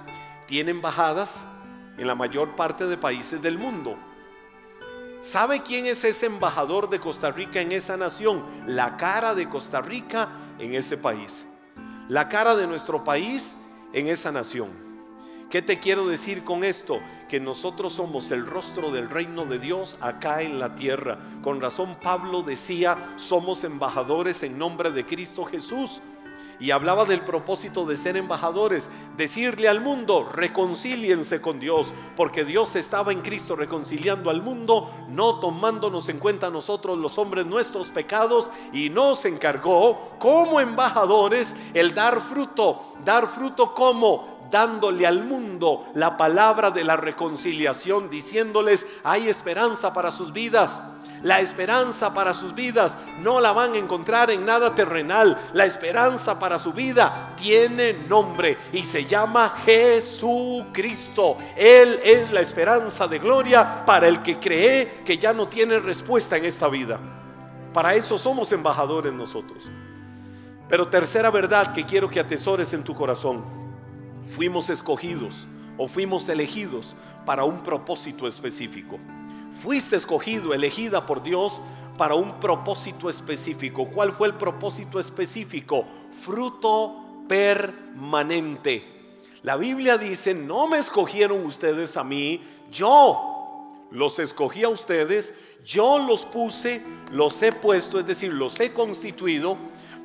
tiene 0.47 0.71
embajadas 0.71 1.45
en 1.99 2.07
la 2.07 2.15
mayor 2.15 2.55
parte 2.55 2.87
de 2.87 2.97
países 2.97 3.39
del 3.43 3.59
mundo. 3.59 4.08
¿Sabe 5.21 5.63
quién 5.63 5.85
es 5.85 6.05
ese 6.05 6.27
embajador 6.27 6.89
de 6.89 7.01
Costa 7.01 7.29
Rica 7.29 7.59
en 7.59 7.73
esa 7.73 7.97
nación? 7.97 8.41
La 8.65 8.95
cara 8.95 9.35
de 9.35 9.49
Costa 9.49 9.81
Rica 9.81 10.29
en 10.59 10.73
ese 10.73 10.95
país. 10.95 11.45
La 12.07 12.29
cara 12.29 12.55
de 12.55 12.65
nuestro 12.65 13.03
país 13.03 13.57
en 13.91 14.07
esa 14.07 14.31
nación. 14.31 14.69
¿Qué 15.49 15.61
te 15.61 15.77
quiero 15.77 16.07
decir 16.07 16.45
con 16.45 16.63
esto? 16.63 17.01
Que 17.27 17.41
nosotros 17.41 17.93
somos 17.93 18.31
el 18.31 18.45
rostro 18.45 18.91
del 18.91 19.09
reino 19.09 19.45
de 19.45 19.59
Dios 19.59 19.97
acá 19.99 20.41
en 20.41 20.57
la 20.57 20.75
tierra. 20.75 21.17
Con 21.41 21.59
razón 21.59 21.97
Pablo 22.01 22.41
decía, 22.41 23.13
somos 23.17 23.65
embajadores 23.65 24.41
en 24.43 24.57
nombre 24.57 24.89
de 24.89 25.05
Cristo 25.05 25.43
Jesús 25.43 26.01
y 26.59 26.71
hablaba 26.71 27.05
del 27.05 27.21
propósito 27.21 27.85
de 27.85 27.95
ser 27.95 28.17
embajadores, 28.17 28.89
decirle 29.15 29.67
al 29.67 29.81
mundo, 29.81 30.29
reconcíliense 30.31 31.41
con 31.41 31.59
Dios, 31.59 31.93
porque 32.15 32.45
Dios 32.45 32.75
estaba 32.75 33.11
en 33.11 33.21
Cristo 33.21 33.55
reconciliando 33.55 34.29
al 34.29 34.41
mundo, 34.41 34.89
no 35.07 35.39
tomándonos 35.39 36.09
en 36.09 36.19
cuenta 36.19 36.49
nosotros 36.49 36.97
los 36.97 37.17
hombres 37.17 37.45
nuestros 37.45 37.89
pecados 37.89 38.51
y 38.73 38.89
nos 38.89 39.25
encargó 39.25 40.15
como 40.19 40.59
embajadores 40.59 41.55
el 41.73 41.93
dar 41.93 42.19
fruto, 42.21 42.81
dar 43.05 43.27
fruto 43.27 43.73
como 43.73 44.39
dándole 44.49 45.05
al 45.05 45.23
mundo 45.23 45.83
la 45.93 46.17
palabra 46.17 46.71
de 46.71 46.83
la 46.83 46.97
reconciliación, 46.97 48.09
diciéndoles, 48.09 48.85
hay 49.03 49.27
esperanza 49.29 49.93
para 49.93 50.11
sus 50.11 50.33
vidas. 50.33 50.81
La 51.23 51.41
esperanza 51.41 52.13
para 52.13 52.33
sus 52.33 52.53
vidas 52.55 52.97
no 53.19 53.41
la 53.41 53.51
van 53.51 53.73
a 53.73 53.77
encontrar 53.77 54.31
en 54.31 54.45
nada 54.45 54.73
terrenal. 54.73 55.37
La 55.53 55.65
esperanza 55.65 56.39
para 56.39 56.59
su 56.59 56.71
vida 56.71 57.33
tiene 57.35 57.93
nombre 57.93 58.57
y 58.71 58.83
se 58.83 59.05
llama 59.05 59.53
Jesucristo. 59.65 61.37
Él 61.55 61.99
es 62.03 62.31
la 62.31 62.41
esperanza 62.41 63.07
de 63.07 63.19
gloria 63.19 63.85
para 63.85 64.07
el 64.07 64.21
que 64.21 64.39
cree 64.39 65.01
que 65.03 65.17
ya 65.17 65.33
no 65.33 65.47
tiene 65.47 65.79
respuesta 65.79 66.37
en 66.37 66.45
esta 66.45 66.67
vida. 66.69 66.99
Para 67.73 67.93
eso 67.95 68.17
somos 68.17 68.51
embajadores 68.51 69.13
nosotros. 69.13 69.69
Pero 70.67 70.87
tercera 70.87 71.29
verdad 71.31 71.73
que 71.73 71.85
quiero 71.85 72.09
que 72.09 72.19
atesores 72.19 72.71
en 72.73 72.83
tu 72.83 72.95
corazón. 72.95 73.43
Fuimos 74.25 74.69
escogidos 74.69 75.47
o 75.77 75.87
fuimos 75.87 76.29
elegidos 76.29 76.95
para 77.25 77.43
un 77.43 77.61
propósito 77.61 78.27
específico. 78.27 78.99
Fuiste 79.61 79.95
escogido, 79.95 80.53
elegida 80.53 81.05
por 81.05 81.21
Dios 81.21 81.61
para 81.97 82.15
un 82.15 82.39
propósito 82.39 83.09
específico. 83.09 83.87
¿Cuál 83.87 84.13
fue 84.13 84.27
el 84.27 84.35
propósito 84.35 84.99
específico? 84.99 85.85
Fruto 86.21 87.23
permanente. 87.27 88.85
La 89.43 89.55
Biblia 89.55 89.97
dice, 89.97 90.33
no 90.33 90.67
me 90.67 90.79
escogieron 90.79 91.45
ustedes 91.45 91.95
a 91.95 92.03
mí, 92.03 92.41
yo 92.71 93.29
los 93.91 94.19
escogí 94.19 94.63
a 94.63 94.69
ustedes, 94.69 95.33
yo 95.63 95.97
los 95.97 96.25
puse, 96.25 96.83
los 97.11 97.41
he 97.41 97.51
puesto, 97.51 97.99
es 97.99 98.05
decir, 98.05 98.33
los 98.33 98.59
he 98.59 98.73
constituido 98.73 99.57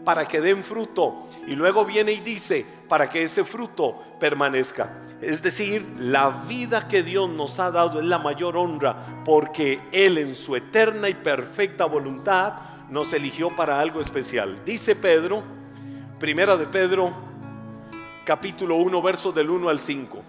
para 0.04 0.26
que 0.26 0.40
den 0.40 0.62
fruto. 0.62 1.26
Y 1.46 1.54
luego 1.54 1.84
viene 1.84 2.12
y 2.12 2.20
dice, 2.20 2.66
para 2.88 3.08
que 3.08 3.22
ese 3.22 3.44
fruto 3.44 3.98
permanezca. 4.20 5.00
Es 5.20 5.42
decir, 5.42 5.96
la 5.98 6.30
vida 6.46 6.86
que 6.86 7.02
Dios 7.02 7.28
nos 7.30 7.58
ha 7.58 7.70
dado 7.70 8.00
es 8.00 8.06
la 8.06 8.18
mayor 8.18 8.56
honra 8.56 9.22
porque 9.24 9.80
Él 9.92 10.18
en 10.18 10.34
su 10.34 10.54
eterna 10.56 11.08
y 11.08 11.14
perfecta 11.14 11.86
voluntad 11.86 12.54
nos 12.90 13.12
eligió 13.12 13.54
para 13.56 13.80
algo 13.80 14.00
especial. 14.00 14.62
Dice 14.64 14.94
Pedro, 14.94 15.42
primera 16.18 16.56
de 16.56 16.66
Pedro, 16.66 17.12
capítulo 18.24 18.76
1, 18.76 19.02
versos 19.02 19.34
del 19.34 19.50
1 19.50 19.68
al 19.68 19.80
5. 19.80 20.22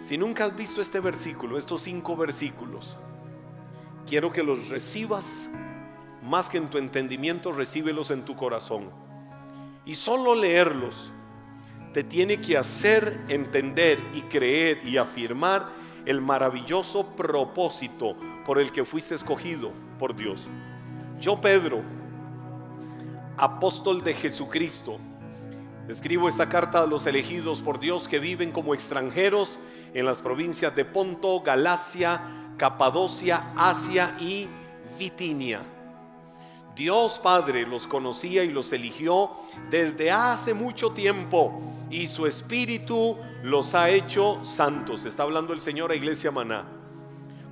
Si 0.00 0.18
nunca 0.18 0.44
has 0.44 0.56
visto 0.56 0.80
este 0.80 1.00
versículo, 1.00 1.56
estos 1.56 1.82
cinco 1.82 2.16
versículos, 2.16 2.96
quiero 4.06 4.30
que 4.30 4.42
los 4.42 4.68
recibas 4.68 5.48
más 6.26 6.48
que 6.48 6.58
en 6.58 6.68
tu 6.68 6.78
entendimiento, 6.78 7.52
recíbelos 7.52 8.10
en 8.10 8.24
tu 8.24 8.36
corazón. 8.36 8.90
Y 9.84 9.94
solo 9.94 10.34
leerlos 10.34 11.12
te 11.92 12.02
tiene 12.04 12.40
que 12.40 12.58
hacer 12.58 13.20
entender 13.28 13.98
y 14.12 14.22
creer 14.22 14.80
y 14.84 14.96
afirmar 14.96 15.70
el 16.04 16.20
maravilloso 16.20 17.06
propósito 17.16 18.16
por 18.44 18.58
el 18.58 18.70
que 18.70 18.84
fuiste 18.84 19.14
escogido 19.14 19.72
por 19.98 20.14
Dios. 20.14 20.48
Yo, 21.20 21.40
Pedro, 21.40 21.82
apóstol 23.36 24.02
de 24.02 24.12
Jesucristo, 24.12 24.98
escribo 25.88 26.28
esta 26.28 26.48
carta 26.48 26.82
a 26.82 26.86
los 26.86 27.06
elegidos 27.06 27.62
por 27.62 27.78
Dios 27.78 28.08
que 28.08 28.18
viven 28.18 28.50
como 28.50 28.74
extranjeros 28.74 29.58
en 29.94 30.04
las 30.04 30.20
provincias 30.20 30.74
de 30.74 30.84
Ponto, 30.84 31.40
Galacia, 31.40 32.52
Capadocia, 32.58 33.52
Asia 33.56 34.16
y 34.20 34.48
Bitinia 34.98 35.75
Dios 36.76 37.18
Padre 37.20 37.66
los 37.66 37.86
conocía 37.86 38.44
y 38.44 38.50
los 38.50 38.70
eligió 38.70 39.30
desde 39.70 40.10
hace 40.10 40.52
mucho 40.52 40.92
tiempo 40.92 41.58
y 41.88 42.06
su 42.06 42.26
Espíritu 42.26 43.16
los 43.42 43.74
ha 43.74 43.88
hecho 43.88 44.44
santos. 44.44 45.06
Está 45.06 45.22
hablando 45.22 45.54
el 45.54 45.62
Señor 45.62 45.90
a 45.90 45.96
Iglesia 45.96 46.30
Maná. 46.30 46.66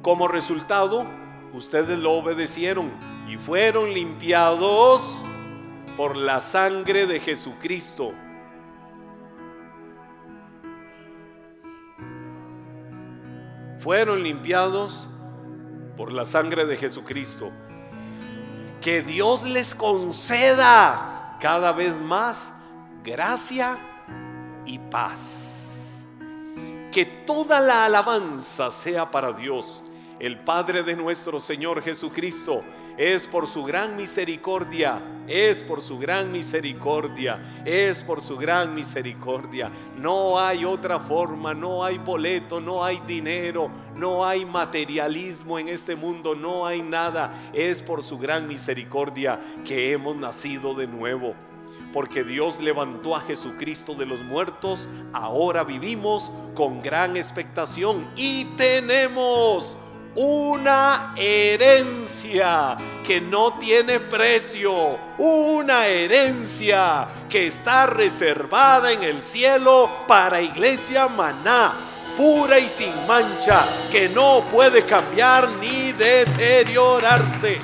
Como 0.02 0.28
resultado, 0.28 1.06
ustedes 1.54 1.98
lo 1.98 2.12
obedecieron 2.12 2.92
y 3.26 3.38
fueron 3.38 3.94
limpiados 3.94 5.24
por 5.96 6.16
la 6.16 6.40
sangre 6.40 7.06
de 7.06 7.18
Jesucristo. 7.18 8.12
Fueron 13.78 14.22
limpiados 14.22 15.08
por 15.96 16.12
la 16.12 16.26
sangre 16.26 16.66
de 16.66 16.76
Jesucristo 16.76 17.50
que 18.85 19.01
Dios 19.01 19.44
les 19.44 19.75
conceda 19.75 21.38
cada 21.40 21.73
vez 21.73 21.99
más 21.99 22.53
gracia 23.03 23.79
y 24.66 24.79
paz. 24.79 26.05
que 26.92 27.07
toda 27.27 27.61
la 27.61 27.87
alabanza 27.87 28.70
sea 28.70 29.11
para 29.11 29.33
Dios, 29.33 29.83
el 30.24 30.38
Padre 30.38 30.82
de 30.82 30.96
nuestro 30.96 31.38
Señor 31.38 31.82
Jesucristo. 31.82 32.62
Es 32.96 33.26
por 33.26 33.46
su 33.46 33.62
gran 33.62 33.94
misericordia, 33.94 35.02
es 35.26 35.62
por 35.62 35.82
su 35.82 35.98
gran 35.98 36.32
misericordia, 36.32 37.42
es 37.64 38.02
por 38.02 38.22
su 38.22 38.37
gran 38.38 38.74
misericordia. 38.74 39.70
No 39.98 40.40
hay 40.40 40.64
otra 40.64 40.98
forma, 40.98 41.52
no 41.52 41.84
hay 41.84 41.98
boleto, 41.98 42.58
no 42.58 42.82
hay 42.82 43.00
dinero, 43.06 43.70
no 43.94 44.24
hay 44.24 44.46
materialismo 44.46 45.58
en 45.58 45.68
este 45.68 45.94
mundo, 45.94 46.34
no 46.34 46.66
hay 46.66 46.80
nada. 46.80 47.30
Es 47.52 47.82
por 47.82 48.02
su 48.02 48.18
gran 48.18 48.48
misericordia 48.48 49.38
que 49.62 49.92
hemos 49.92 50.16
nacido 50.16 50.74
de 50.74 50.87
nuevo 50.87 51.34
porque 51.92 52.24
Dios 52.24 52.58
levantó 52.58 53.14
a 53.14 53.20
Jesucristo 53.20 53.94
de 53.94 54.04
los 54.04 54.20
muertos, 54.22 54.88
ahora 55.12 55.62
vivimos 55.62 56.28
con 56.56 56.82
gran 56.82 57.16
expectación 57.16 58.10
y 58.16 58.46
tenemos 58.56 59.78
una 60.16 61.14
herencia 61.16 62.77
que 63.05 63.20
no 63.20 63.59
tiene 63.59 64.00
precio, 64.00 64.98
una 65.18 65.87
herencia 65.87 67.09
que 67.29 67.48
está 67.48 67.87
reservada 67.87 68.92
en 68.92 69.03
el 69.03 69.22
cielo 69.22 69.90
para 70.07 70.40
iglesia 70.40 71.09
maná, 71.09 71.74
pura 72.16 72.59
y 72.59 72.68
sin 72.68 72.92
mancha, 73.07 73.64
que 73.90 74.09
no 74.09 74.42
puede 74.50 74.85
cambiar 74.85 75.48
ni 75.61 75.92
deteriorarse. 75.92 77.59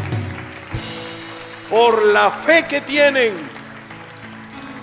Por 1.70 2.04
la 2.06 2.32
fe 2.32 2.64
que 2.68 2.80
tienen, 2.80 3.32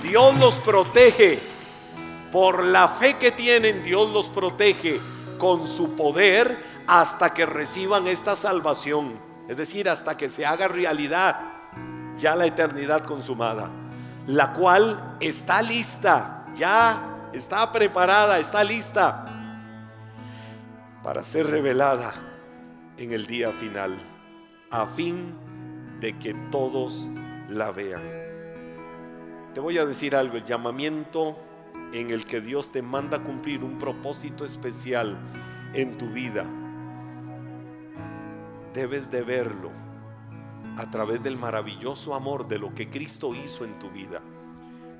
Dios 0.01 0.37
los 0.37 0.55
protege. 0.55 1.39
Por 2.31 2.63
la 2.63 2.87
fe 2.87 3.15
que 3.15 3.31
tienen, 3.31 3.83
Dios 3.83 4.09
los 4.09 4.29
protege 4.29 4.99
con 5.37 5.67
su 5.67 5.95
poder 5.95 6.76
hasta 6.87 7.33
que 7.33 7.45
reciban 7.45 8.07
esta 8.07 8.35
salvación. 8.35 9.19
Es 9.47 9.57
decir, 9.57 9.89
hasta 9.89 10.17
que 10.17 10.29
se 10.29 10.45
haga 10.45 10.67
realidad 10.67 11.39
ya 12.17 12.35
la 12.35 12.45
eternidad 12.45 13.03
consumada. 13.03 13.69
La 14.27 14.53
cual 14.53 15.17
está 15.19 15.61
lista, 15.61 16.45
ya 16.55 17.29
está 17.33 17.71
preparada, 17.71 18.39
está 18.39 18.63
lista 18.63 19.25
para 21.03 21.23
ser 21.23 21.47
revelada 21.47 22.13
en 22.97 23.13
el 23.13 23.27
día 23.27 23.51
final, 23.51 23.97
a 24.71 24.85
fin 24.87 25.33
de 25.99 26.17
que 26.17 26.33
todos 26.51 27.07
la 27.49 27.71
vean. 27.71 28.01
Te 29.53 29.61
voy 29.61 29.77
a 29.77 29.85
decir 29.85 30.15
algo, 30.15 30.37
el 30.37 30.43
llamamiento 30.43 31.37
en 31.93 32.09
el 32.09 32.25
que 32.25 32.41
Dios 32.41 32.71
te 32.71 32.81
manda 32.81 33.19
cumplir 33.19 33.63
un 33.63 33.77
propósito 33.77 34.43
especial 34.43 35.17
en 35.73 35.97
tu 35.97 36.07
vida, 36.07 36.45
debes 38.77 39.09
de 39.09 39.23
verlo 39.23 39.71
a 40.77 40.87
través 40.91 41.23
del 41.23 41.35
maravilloso 41.35 42.13
amor 42.13 42.47
de 42.47 42.59
lo 42.59 42.75
que 42.75 42.91
Cristo 42.91 43.33
hizo 43.33 43.65
en 43.65 43.79
tu 43.79 43.89
vida. 43.89 44.21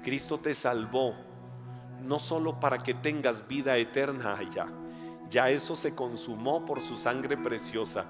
Cristo 0.01 0.39
te 0.39 0.55
salvó 0.55 1.13
no 2.01 2.17
solo 2.17 2.59
para 2.59 2.79
que 2.79 2.95
tengas 2.95 3.47
vida 3.47 3.77
eterna 3.77 4.35
allá, 4.35 4.65
ya 5.29 5.51
eso 5.51 5.75
se 5.75 5.93
consumó 5.93 6.65
por 6.65 6.81
su 6.81 6.97
sangre 6.97 7.37
preciosa 7.37 8.07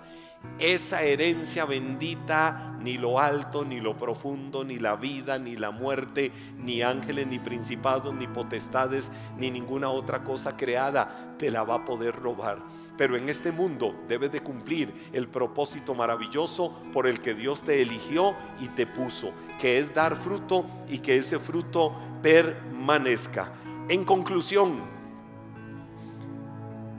esa 0.60 1.04
herencia 1.04 1.66
bendita, 1.66 2.76
ni 2.82 2.98
lo 2.98 3.20
alto, 3.20 3.64
ni 3.64 3.80
lo 3.80 3.96
profundo, 3.98 4.64
ni 4.64 4.80
la 4.80 4.96
vida, 4.96 5.38
ni 5.38 5.56
la 5.56 5.72
muerte, 5.72 6.32
ni 6.58 6.82
ángeles, 6.82 7.28
ni 7.28 7.38
principados, 7.38 8.14
ni 8.14 8.28
potestades, 8.28 9.12
ni 9.38 9.52
ninguna 9.52 9.90
otra 9.90 10.24
cosa 10.24 10.58
creada 10.58 11.36
te 11.38 11.52
la 11.52 11.64
va 11.64 11.76
a 11.76 11.86
poder 11.86 12.16
robar. 12.16 12.60
Pero 12.98 13.16
en 13.18 13.30
este 13.30 13.52
mundo 13.52 13.96
debes 14.08 14.32
de 14.32 14.42
cumplir 14.42 14.92
el 15.14 15.28
propósito 15.28 15.94
maravilloso 15.94 16.72
por 16.92 17.08
el 17.08 17.20
que 17.20 17.34
Dios 17.36 17.62
te 17.62 17.82
eligió 17.82 18.36
y 18.60 18.70
te 18.70 18.88
puso, 18.88 19.32
que 19.60 19.78
es 19.78 19.94
dar 19.94 20.16
fruto 20.16 20.66
y 20.88 21.00
que 21.00 21.18
ese 21.18 21.40
fruto 21.40 21.94
permanezca. 22.22 23.54
En 23.90 24.04
conclusión, 24.04 24.82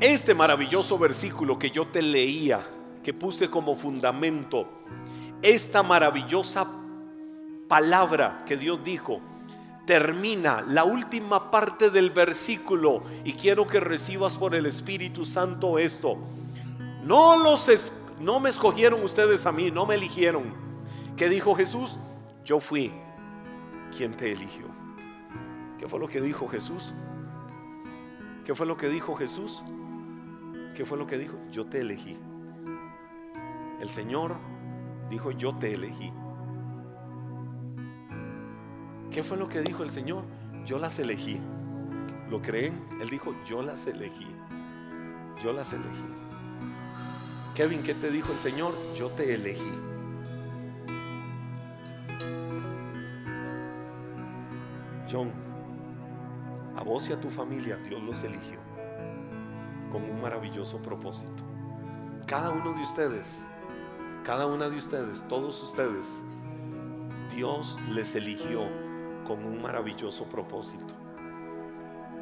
este 0.01 0.33
maravilloso 0.33 0.97
versículo 0.97 1.59
que 1.59 1.71
yo 1.71 1.89
te 1.89 2.03
leía, 2.03 2.65
que 3.09 3.15
puse 3.15 3.49
como 3.49 3.75
fundamento 3.75 4.69
esta 5.41 5.83
maravillosa 5.83 6.69
palabra 7.67 8.45
que 8.45 8.59
Dios 8.59 8.85
dijo. 8.85 9.23
Termina 9.87 10.61
la 10.61 10.85
última 10.85 11.51
parte 11.51 11.89
del 11.89 12.11
versículo 12.11 13.03
y 13.25 13.33
quiero 13.33 13.67
que 13.67 13.81
recibas 13.81 14.37
por 14.37 14.55
el 14.55 14.67
Espíritu 14.67 15.25
Santo 15.25 15.79
esto. 15.79 16.19
No 17.03 17.39
los 17.39 17.91
no 18.21 18.41
me 18.41 18.51
escogieron 18.51 19.03
ustedes 19.03 19.47
a 19.47 19.53
mí, 19.53 19.71
no 19.71 19.87
me 19.87 19.95
eligieron. 19.95 20.53
¿Qué 21.17 21.31
dijo 21.31 21.55
Jesús? 21.55 21.99
Yo 22.45 22.61
fui 22.61 22.93
quien 23.97 24.13
te 24.13 24.33
eligió. 24.33 24.67
¿Qué 25.79 25.89
fue 25.89 25.99
lo 25.99 26.09
que 26.09 26.21
dijo 26.21 26.47
Jesús? 26.47 26.93
¿Qué 28.45 28.55
fue 28.55 28.67
lo 28.67 28.77
que 28.77 28.91
dijo 28.91 29.17
Jesús? 29.17 29.63
¿Qué 30.75 30.85
fue 30.85 30.99
lo 30.99 31.07
que 31.07 31.17
dijo? 31.17 31.39
Yo 31.51 31.65
te 31.65 31.81
elegí. 31.81 32.19
El 33.81 33.91
Señor 33.91 34.37
dijo, 35.11 35.31
yo 35.31 35.55
te 35.55 35.75
elegí. 35.75 36.13
¿Qué 39.11 39.23
fue 39.23 39.37
lo 39.37 39.49
que 39.49 39.61
dijo 39.61 39.83
el 39.83 39.91
Señor? 39.91 40.25
Yo 40.65 40.79
las 40.79 40.99
elegí. 40.99 41.41
¿Lo 42.29 42.43
creen? 42.43 42.85
Él 43.01 43.09
dijo, 43.09 43.35
yo 43.47 43.63
las 43.63 43.87
elegí. 43.87 44.27
Yo 45.43 45.53
las 45.53 45.73
elegí. 45.73 46.09
Kevin, 47.55 47.83
¿qué 47.83 47.95
te 47.95 48.11
dijo 48.11 48.33
el 48.33 48.39
Señor? 48.39 48.75
Yo 48.95 49.11
te 49.11 49.35
elegí. 49.35 49.73
John, 55.11 55.33
a 56.77 56.85
vos 56.85 57.09
y 57.09 57.13
a 57.13 57.21
tu 57.21 57.31
familia 57.31 57.77
Dios 57.79 58.03
los 58.03 58.23
eligió 58.23 58.59
con 59.91 60.05
un 60.05 60.21
maravilloso 60.21 60.83
propósito. 60.83 61.43
Cada 62.27 62.51
uno 62.51 62.75
de 62.75 62.83
ustedes 62.83 63.47
cada 64.29 64.45
una 64.45 64.69
de 64.69 64.77
ustedes, 64.77 65.27
todos 65.27 65.63
ustedes, 65.63 66.23
Dios 67.35 67.79
les 67.95 68.15
eligió 68.15 68.61
con 69.27 69.43
un 69.43 69.63
maravilloso 69.63 70.25
propósito. 70.25 70.93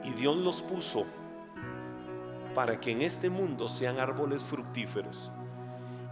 Y 0.04 0.10
Dios 0.12 0.36
los 0.36 0.62
puso 0.62 1.04
para 2.54 2.78
que 2.78 2.92
en 2.92 3.02
este 3.02 3.28
mundo 3.28 3.68
sean 3.68 3.98
árboles 3.98 4.44
fructíferos 4.44 5.32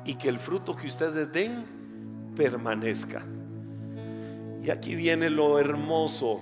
y 0.04 0.16
que 0.16 0.28
el 0.28 0.40
fruto 0.40 0.74
que 0.74 0.88
ustedes 0.88 1.30
den 1.30 1.64
permanezca. 2.34 3.24
Y 4.64 4.70
aquí 4.70 4.96
viene 4.96 5.30
lo 5.30 5.60
hermoso, 5.60 6.40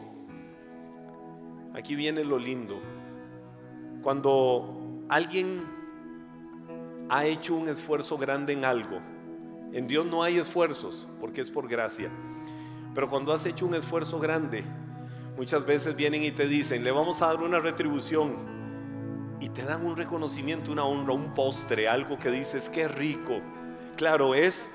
aquí 1.75 1.95
viene 1.95 2.25
lo 2.25 2.39
lindo. 2.39 2.81
Cuando 4.03 5.05
alguien 5.11 5.63
ha 7.11 7.27
hecho 7.27 7.55
un 7.55 7.69
esfuerzo 7.69 8.17
grande 8.17 8.55
en 8.55 8.65
algo, 8.65 9.12
en 9.73 9.87
Dios 9.87 10.05
no 10.05 10.23
hay 10.23 10.39
esfuerzos, 10.39 11.07
porque 11.19 11.41
es 11.41 11.51
por 11.51 11.69
gracia. 11.69 12.11
Pero 12.95 13.09
cuando 13.09 13.33
has 13.33 13.47
hecho 13.47 13.65
un 13.65 13.75
esfuerzo 13.75 14.19
grande, 14.19 14.65
muchas 15.37 15.65
veces 15.65 15.97
vienen 15.97 16.23
y 16.23 16.31
te 16.31 16.47
dicen, 16.47 16.85
le 16.85 16.91
vamos 16.91 17.23
a 17.23 17.27
dar 17.29 17.43
una 17.43 17.59
retribución. 17.59 18.53
Y 19.41 19.49
te 19.49 19.65
dan 19.65 19.85
un 19.85 19.97
reconocimiento, 19.97 20.71
una 20.71 20.85
honra, 20.85 21.15
un 21.15 21.35
postre, 21.35 21.89
algo 21.89 22.19
que 22.19 22.31
dices, 22.31 22.69
qué 22.69 22.87
rico. 22.87 23.41
Claro, 23.97 24.35
es 24.35 24.71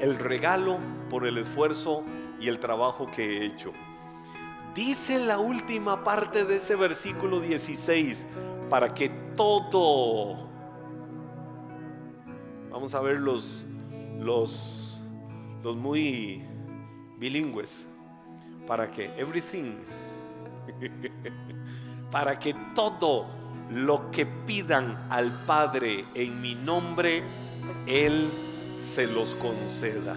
el 0.00 0.18
regalo 0.18 0.78
por 1.10 1.26
el 1.26 1.38
esfuerzo 1.38 2.04
y 2.40 2.48
el 2.48 2.58
trabajo 2.58 3.10
que 3.10 3.38
he 3.38 3.44
hecho. 3.44 3.72
Dice 4.74 5.18
la 5.18 5.38
última 5.38 6.04
parte 6.04 6.44
de 6.44 6.56
ese 6.56 6.74
versículo 6.74 7.40
16, 7.40 8.26
para 8.70 8.94
que 8.94 9.08
todo, 9.36 10.48
vamos 12.70 12.94
a 12.94 13.00
ver 13.00 13.18
los 13.18 13.64
los, 14.18 15.00
los 15.62 15.76
muy 15.76 16.42
bilingües, 17.18 17.86
para 18.66 18.90
que 18.90 19.06
everything, 19.16 19.76
para 22.10 22.38
que 22.38 22.54
todo 22.74 23.26
lo 23.70 24.10
que 24.10 24.26
pidan 24.26 25.06
al 25.10 25.30
Padre 25.46 26.04
en 26.14 26.40
mi 26.40 26.54
nombre, 26.54 27.22
Él 27.86 28.28
se 28.78 29.06
los 29.06 29.34
conceda. 29.34 30.16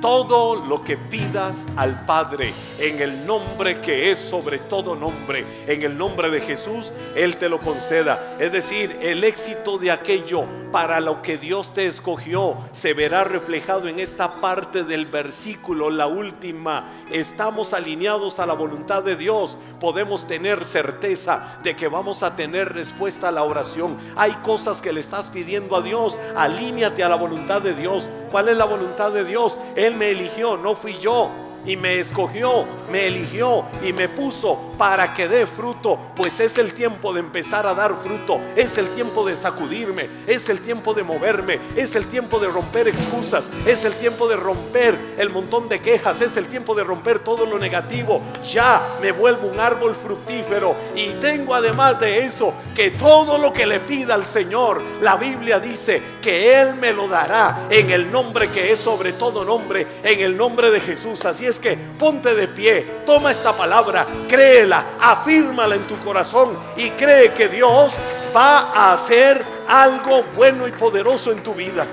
Todo 0.00 0.66
lo 0.66 0.82
que 0.84 0.96
pidas 0.96 1.66
al 1.76 2.04
Padre 2.04 2.52
en 2.78 3.00
el 3.00 3.26
nombre 3.26 3.80
que 3.80 4.10
es 4.10 4.18
sobre 4.18 4.58
todo 4.58 4.94
nombre, 4.96 5.44
en 5.66 5.82
el 5.82 5.96
nombre 5.96 6.30
de 6.30 6.40
Jesús, 6.40 6.92
Él 7.14 7.36
te 7.36 7.48
lo 7.48 7.60
conceda. 7.60 8.36
Es 8.38 8.52
decir, 8.52 8.98
el 9.00 9.24
éxito 9.24 9.78
de 9.78 9.90
aquello 9.90 10.44
para 10.72 11.00
lo 11.00 11.22
que 11.22 11.38
Dios 11.38 11.72
te 11.72 11.86
escogió 11.86 12.56
se 12.72 12.94
verá 12.94 13.24
reflejado 13.24 13.88
en 13.88 14.00
esta 14.00 14.40
parte 14.40 14.84
del 14.84 15.06
versículo, 15.06 15.90
la 15.90 16.06
última. 16.06 16.84
Estamos 17.10 17.72
alineados 17.72 18.38
a 18.38 18.46
la 18.46 18.54
voluntad 18.54 19.02
de 19.02 19.16
Dios, 19.16 19.56
podemos 19.80 20.26
tener 20.26 20.64
certeza 20.64 21.58
de 21.62 21.76
que 21.76 21.88
vamos 21.88 22.22
a 22.22 22.36
tener 22.36 22.72
respuesta 22.72 23.28
a 23.28 23.32
la 23.32 23.44
oración. 23.44 23.96
Hay 24.16 24.32
cosas 24.42 24.82
que 24.82 24.92
le 24.92 25.00
estás 25.00 25.30
pidiendo 25.30 25.76
a 25.76 25.82
Dios, 25.82 26.18
alíñate 26.36 27.02
a 27.02 27.08
la 27.08 27.16
voluntad 27.16 27.62
de 27.62 27.74
Dios. 27.74 28.08
¿Cuál 28.30 28.48
es 28.48 28.56
la 28.56 28.64
voluntad 28.64 29.12
de 29.12 29.24
Dios? 29.24 29.60
Él 29.84 29.96
me 29.96 30.10
eligió, 30.10 30.56
no 30.56 30.74
fui 30.74 30.98
yo 30.98 31.30
y 31.66 31.76
me 31.76 31.98
escogió, 31.98 32.64
me 32.90 33.06
eligió 33.06 33.64
y 33.82 33.92
me 33.92 34.08
puso 34.08 34.58
para 34.78 35.14
que 35.14 35.28
dé 35.28 35.46
fruto, 35.46 35.98
pues 36.14 36.40
es 36.40 36.58
el 36.58 36.74
tiempo 36.74 37.12
de 37.12 37.20
empezar 37.20 37.66
a 37.66 37.74
dar 37.74 37.94
fruto, 38.02 38.40
es 38.56 38.78
el 38.78 38.88
tiempo 38.90 39.24
de 39.26 39.36
sacudirme, 39.36 40.08
es 40.26 40.48
el 40.48 40.60
tiempo 40.60 40.94
de 40.94 41.02
moverme, 41.02 41.58
es 41.76 41.94
el 41.94 42.06
tiempo 42.06 42.38
de 42.38 42.48
romper 42.48 42.88
excusas, 42.88 43.50
es 43.66 43.84
el 43.84 43.94
tiempo 43.94 44.28
de 44.28 44.36
romper 44.36 44.98
el 45.18 45.30
montón 45.30 45.68
de 45.68 45.80
quejas, 45.80 46.20
es 46.20 46.36
el 46.36 46.46
tiempo 46.46 46.74
de 46.74 46.84
romper 46.84 47.18
todo 47.20 47.46
lo 47.46 47.58
negativo. 47.58 48.20
Ya 48.46 48.82
me 49.00 49.12
vuelvo 49.12 49.48
un 49.48 49.60
árbol 49.60 49.94
fructífero 49.94 50.74
y 50.94 51.10
tengo 51.20 51.54
además 51.54 51.98
de 52.00 52.24
eso 52.24 52.52
que 52.74 52.90
todo 52.90 53.38
lo 53.38 53.52
que 53.52 53.66
le 53.66 53.80
pida 53.80 54.14
al 54.14 54.26
Señor, 54.26 54.82
la 55.00 55.16
Biblia 55.16 55.60
dice 55.60 56.02
que 56.20 56.60
Él 56.60 56.74
me 56.74 56.92
lo 56.92 57.08
dará 57.08 57.66
en 57.70 57.90
el 57.90 58.10
nombre 58.10 58.48
que 58.48 58.72
es 58.72 58.78
sobre 58.78 59.12
todo 59.12 59.44
nombre, 59.44 59.86
en 60.02 60.20
el 60.20 60.36
nombre 60.36 60.70
de 60.70 60.80
Jesús. 60.80 61.24
Así 61.24 61.46
es 61.46 61.53
que 61.60 61.76
ponte 61.76 62.34
de 62.34 62.48
pie, 62.48 62.86
toma 63.06 63.30
esta 63.30 63.52
palabra, 63.52 64.06
créela, 64.28 64.84
afírmala 65.00 65.74
en 65.74 65.86
tu 65.86 65.96
corazón 66.04 66.56
y 66.76 66.90
cree 66.90 67.32
que 67.32 67.48
Dios 67.48 67.92
va 68.34 68.72
a 68.72 68.92
hacer 68.92 69.44
algo 69.68 70.24
bueno 70.34 70.66
y 70.66 70.72
poderoso 70.72 71.32
en 71.32 71.42
tu 71.42 71.54
vida. 71.54 71.86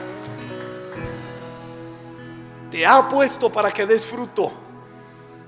Te 2.69 2.85
ha 2.85 3.07
puesto 3.07 3.51
para 3.51 3.71
que 3.71 3.85
des 3.85 4.05
fruto, 4.05 4.51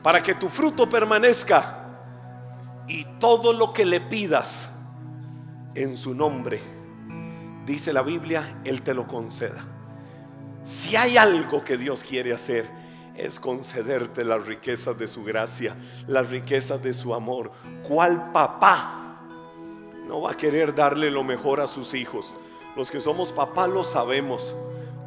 para 0.01 0.21
que 0.21 0.35
tu 0.35 0.49
fruto 0.49 0.89
permanezca 0.89 1.79
y 2.87 3.05
todo 3.19 3.53
lo 3.53 3.71
que 3.71 3.85
le 3.85 4.01
pidas 4.01 4.69
en 5.73 5.97
su 5.97 6.13
nombre, 6.13 6.61
dice 7.65 7.93
la 7.93 8.01
Biblia, 8.01 8.61
Él 8.63 8.81
te 8.81 8.93
lo 8.93 9.07
conceda. 9.07 9.65
Si 10.63 10.95
hay 10.95 11.17
algo 11.17 11.63
que 11.63 11.77
Dios 11.77 12.03
quiere 12.03 12.33
hacer, 12.33 12.82
es 13.15 13.39
concederte 13.39 14.23
las 14.23 14.45
riquezas 14.45 14.97
de 14.97 15.07
su 15.07 15.23
gracia, 15.23 15.75
las 16.07 16.29
riquezas 16.29 16.81
de 16.81 16.93
su 16.93 17.13
amor. 17.13 17.51
¿Cuál 17.87 18.31
papá 18.31 19.19
no 20.07 20.21
va 20.21 20.31
a 20.31 20.37
querer 20.37 20.73
darle 20.73 21.11
lo 21.11 21.23
mejor 21.23 21.61
a 21.61 21.67
sus 21.67 21.93
hijos? 21.93 22.33
Los 22.75 22.89
que 22.89 23.01
somos 23.01 23.31
papá 23.31 23.67
lo 23.67 23.83
sabemos. 23.83 24.55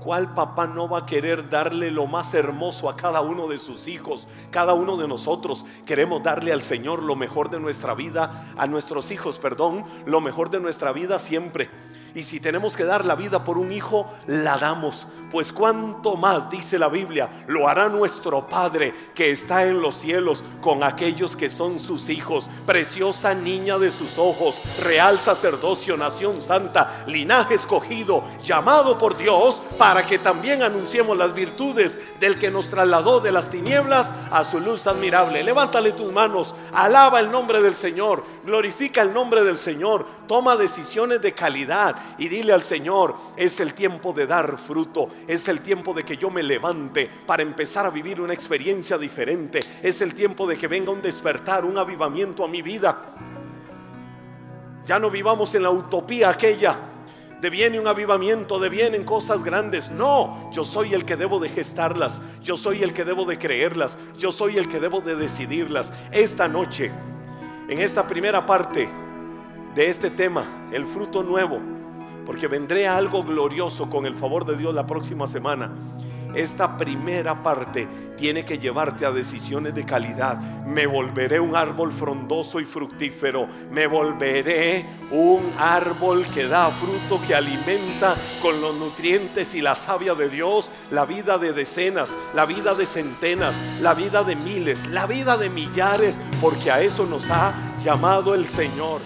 ¿Cuál 0.06 0.34
papá 0.34 0.68
no 0.68 0.88
va 0.88 0.98
a 0.98 1.06
querer 1.06 1.50
darle 1.50 1.90
lo 1.90 2.06
más 2.06 2.32
hermoso 2.32 2.88
a 2.88 2.94
cada 2.94 3.22
uno 3.22 3.48
de 3.48 3.58
sus 3.58 3.88
hijos? 3.88 4.28
Cada 4.52 4.72
uno 4.72 4.96
de 4.96 5.08
nosotros 5.08 5.66
queremos 5.84 6.22
darle 6.22 6.52
al 6.52 6.62
Señor 6.62 7.02
lo 7.02 7.16
mejor 7.16 7.50
de 7.50 7.58
nuestra 7.58 7.92
vida, 7.96 8.52
a 8.56 8.68
nuestros 8.68 9.10
hijos, 9.10 9.40
perdón, 9.40 9.84
lo 10.04 10.20
mejor 10.20 10.48
de 10.50 10.60
nuestra 10.60 10.92
vida 10.92 11.18
siempre. 11.18 11.68
Y 12.16 12.22
si 12.22 12.40
tenemos 12.40 12.78
que 12.78 12.84
dar 12.84 13.04
la 13.04 13.14
vida 13.14 13.44
por 13.44 13.58
un 13.58 13.70
hijo, 13.70 14.10
la 14.26 14.56
damos. 14.56 15.06
Pues 15.30 15.52
cuánto 15.52 16.16
más, 16.16 16.48
dice 16.48 16.78
la 16.78 16.88
Biblia, 16.88 17.28
lo 17.46 17.68
hará 17.68 17.90
nuestro 17.90 18.48
Padre 18.48 18.94
que 19.14 19.30
está 19.30 19.66
en 19.66 19.82
los 19.82 19.96
cielos 19.96 20.42
con 20.62 20.82
aquellos 20.82 21.36
que 21.36 21.50
son 21.50 21.78
sus 21.78 22.08
hijos. 22.08 22.48
Preciosa 22.64 23.34
niña 23.34 23.76
de 23.76 23.90
sus 23.90 24.16
ojos, 24.16 24.56
real 24.82 25.18
sacerdocio, 25.18 25.98
nación 25.98 26.40
santa, 26.40 27.04
linaje 27.06 27.52
escogido, 27.52 28.24
llamado 28.42 28.96
por 28.96 29.18
Dios 29.18 29.60
para 29.76 30.06
que 30.06 30.18
también 30.18 30.62
anunciemos 30.62 31.18
las 31.18 31.34
virtudes 31.34 32.00
del 32.18 32.36
que 32.36 32.50
nos 32.50 32.70
trasladó 32.70 33.20
de 33.20 33.30
las 33.32 33.50
tinieblas 33.50 34.14
a 34.30 34.42
su 34.46 34.58
luz 34.58 34.86
admirable. 34.86 35.42
Levántale 35.42 35.92
tus 35.92 36.10
manos, 36.10 36.54
alaba 36.72 37.20
el 37.20 37.30
nombre 37.30 37.60
del 37.60 37.74
Señor, 37.74 38.24
glorifica 38.46 39.02
el 39.02 39.12
nombre 39.12 39.44
del 39.44 39.58
Señor, 39.58 40.06
toma 40.26 40.56
decisiones 40.56 41.20
de 41.20 41.32
calidad 41.32 41.94
y 42.18 42.28
dile 42.28 42.52
al 42.52 42.62
Señor, 42.62 43.14
es 43.36 43.60
el 43.60 43.74
tiempo 43.74 44.12
de 44.12 44.26
dar 44.26 44.58
fruto, 44.58 45.08
es 45.26 45.48
el 45.48 45.60
tiempo 45.60 45.94
de 45.94 46.04
que 46.04 46.16
yo 46.16 46.30
me 46.30 46.42
levante 46.42 47.08
para 47.26 47.42
empezar 47.42 47.86
a 47.86 47.90
vivir 47.90 48.20
una 48.20 48.32
experiencia 48.32 48.98
diferente, 48.98 49.60
es 49.82 50.00
el 50.00 50.14
tiempo 50.14 50.46
de 50.46 50.56
que 50.56 50.68
venga 50.68 50.90
un 50.90 51.02
despertar, 51.02 51.64
un 51.64 51.78
avivamiento 51.78 52.44
a 52.44 52.48
mi 52.48 52.62
vida. 52.62 52.98
Ya 54.84 54.98
no 54.98 55.10
vivamos 55.10 55.54
en 55.54 55.64
la 55.64 55.70
utopía 55.70 56.30
aquella 56.30 56.76
de 57.40 57.50
viene 57.50 57.78
un 57.78 57.86
avivamiento, 57.86 58.58
de 58.58 58.68
vienen 58.68 59.04
cosas 59.04 59.44
grandes. 59.44 59.90
No, 59.90 60.50
yo 60.52 60.64
soy 60.64 60.94
el 60.94 61.04
que 61.04 61.16
debo 61.16 61.38
de 61.38 61.48
gestarlas, 61.48 62.22
yo 62.42 62.56
soy 62.56 62.82
el 62.82 62.92
que 62.92 63.04
debo 63.04 63.24
de 63.24 63.38
creerlas, 63.38 63.98
yo 64.16 64.32
soy 64.32 64.56
el 64.56 64.68
que 64.68 64.80
debo 64.80 65.00
de 65.00 65.16
decidirlas. 65.16 65.92
Esta 66.12 66.48
noche, 66.48 66.90
en 67.68 67.80
esta 67.80 68.06
primera 68.06 68.46
parte 68.46 68.88
de 69.74 69.86
este 69.86 70.10
tema, 70.10 70.68
el 70.72 70.86
fruto 70.86 71.22
nuevo, 71.22 71.60
porque 72.26 72.48
vendré 72.48 72.88
algo 72.88 73.22
glorioso 73.22 73.88
con 73.88 74.04
el 74.04 74.16
favor 74.16 74.44
de 74.44 74.56
Dios 74.56 74.74
la 74.74 74.86
próxima 74.86 75.26
semana. 75.26 75.70
Esta 76.36 76.76
primera 76.76 77.42
parte 77.42 77.88
tiene 78.14 78.44
que 78.44 78.58
llevarte 78.58 79.06
a 79.06 79.10
decisiones 79.10 79.74
de 79.74 79.86
calidad. 79.86 80.38
Me 80.66 80.86
volveré 80.86 81.40
un 81.40 81.56
árbol 81.56 81.92
frondoso 81.92 82.60
y 82.60 82.66
fructífero. 82.66 83.48
Me 83.70 83.86
volveré 83.86 84.84
un 85.10 85.40
árbol 85.58 86.26
que 86.34 86.46
da 86.46 86.70
fruto, 86.70 87.24
que 87.26 87.34
alimenta 87.34 88.14
con 88.42 88.60
los 88.60 88.76
nutrientes 88.76 89.54
y 89.54 89.62
la 89.62 89.74
savia 89.76 90.14
de 90.14 90.28
Dios 90.28 90.70
la 90.90 91.06
vida 91.06 91.38
de 91.38 91.54
decenas, 91.54 92.14
la 92.34 92.44
vida 92.44 92.74
de 92.74 92.84
centenas, 92.84 93.54
la 93.80 93.94
vida 93.94 94.22
de 94.22 94.36
miles, 94.36 94.86
la 94.88 95.06
vida 95.06 95.38
de 95.38 95.48
millares, 95.48 96.20
porque 96.42 96.70
a 96.70 96.82
eso 96.82 97.06
nos 97.06 97.30
ha 97.30 97.54
llamado 97.82 98.34
el 98.34 98.46
Señor. 98.46 99.00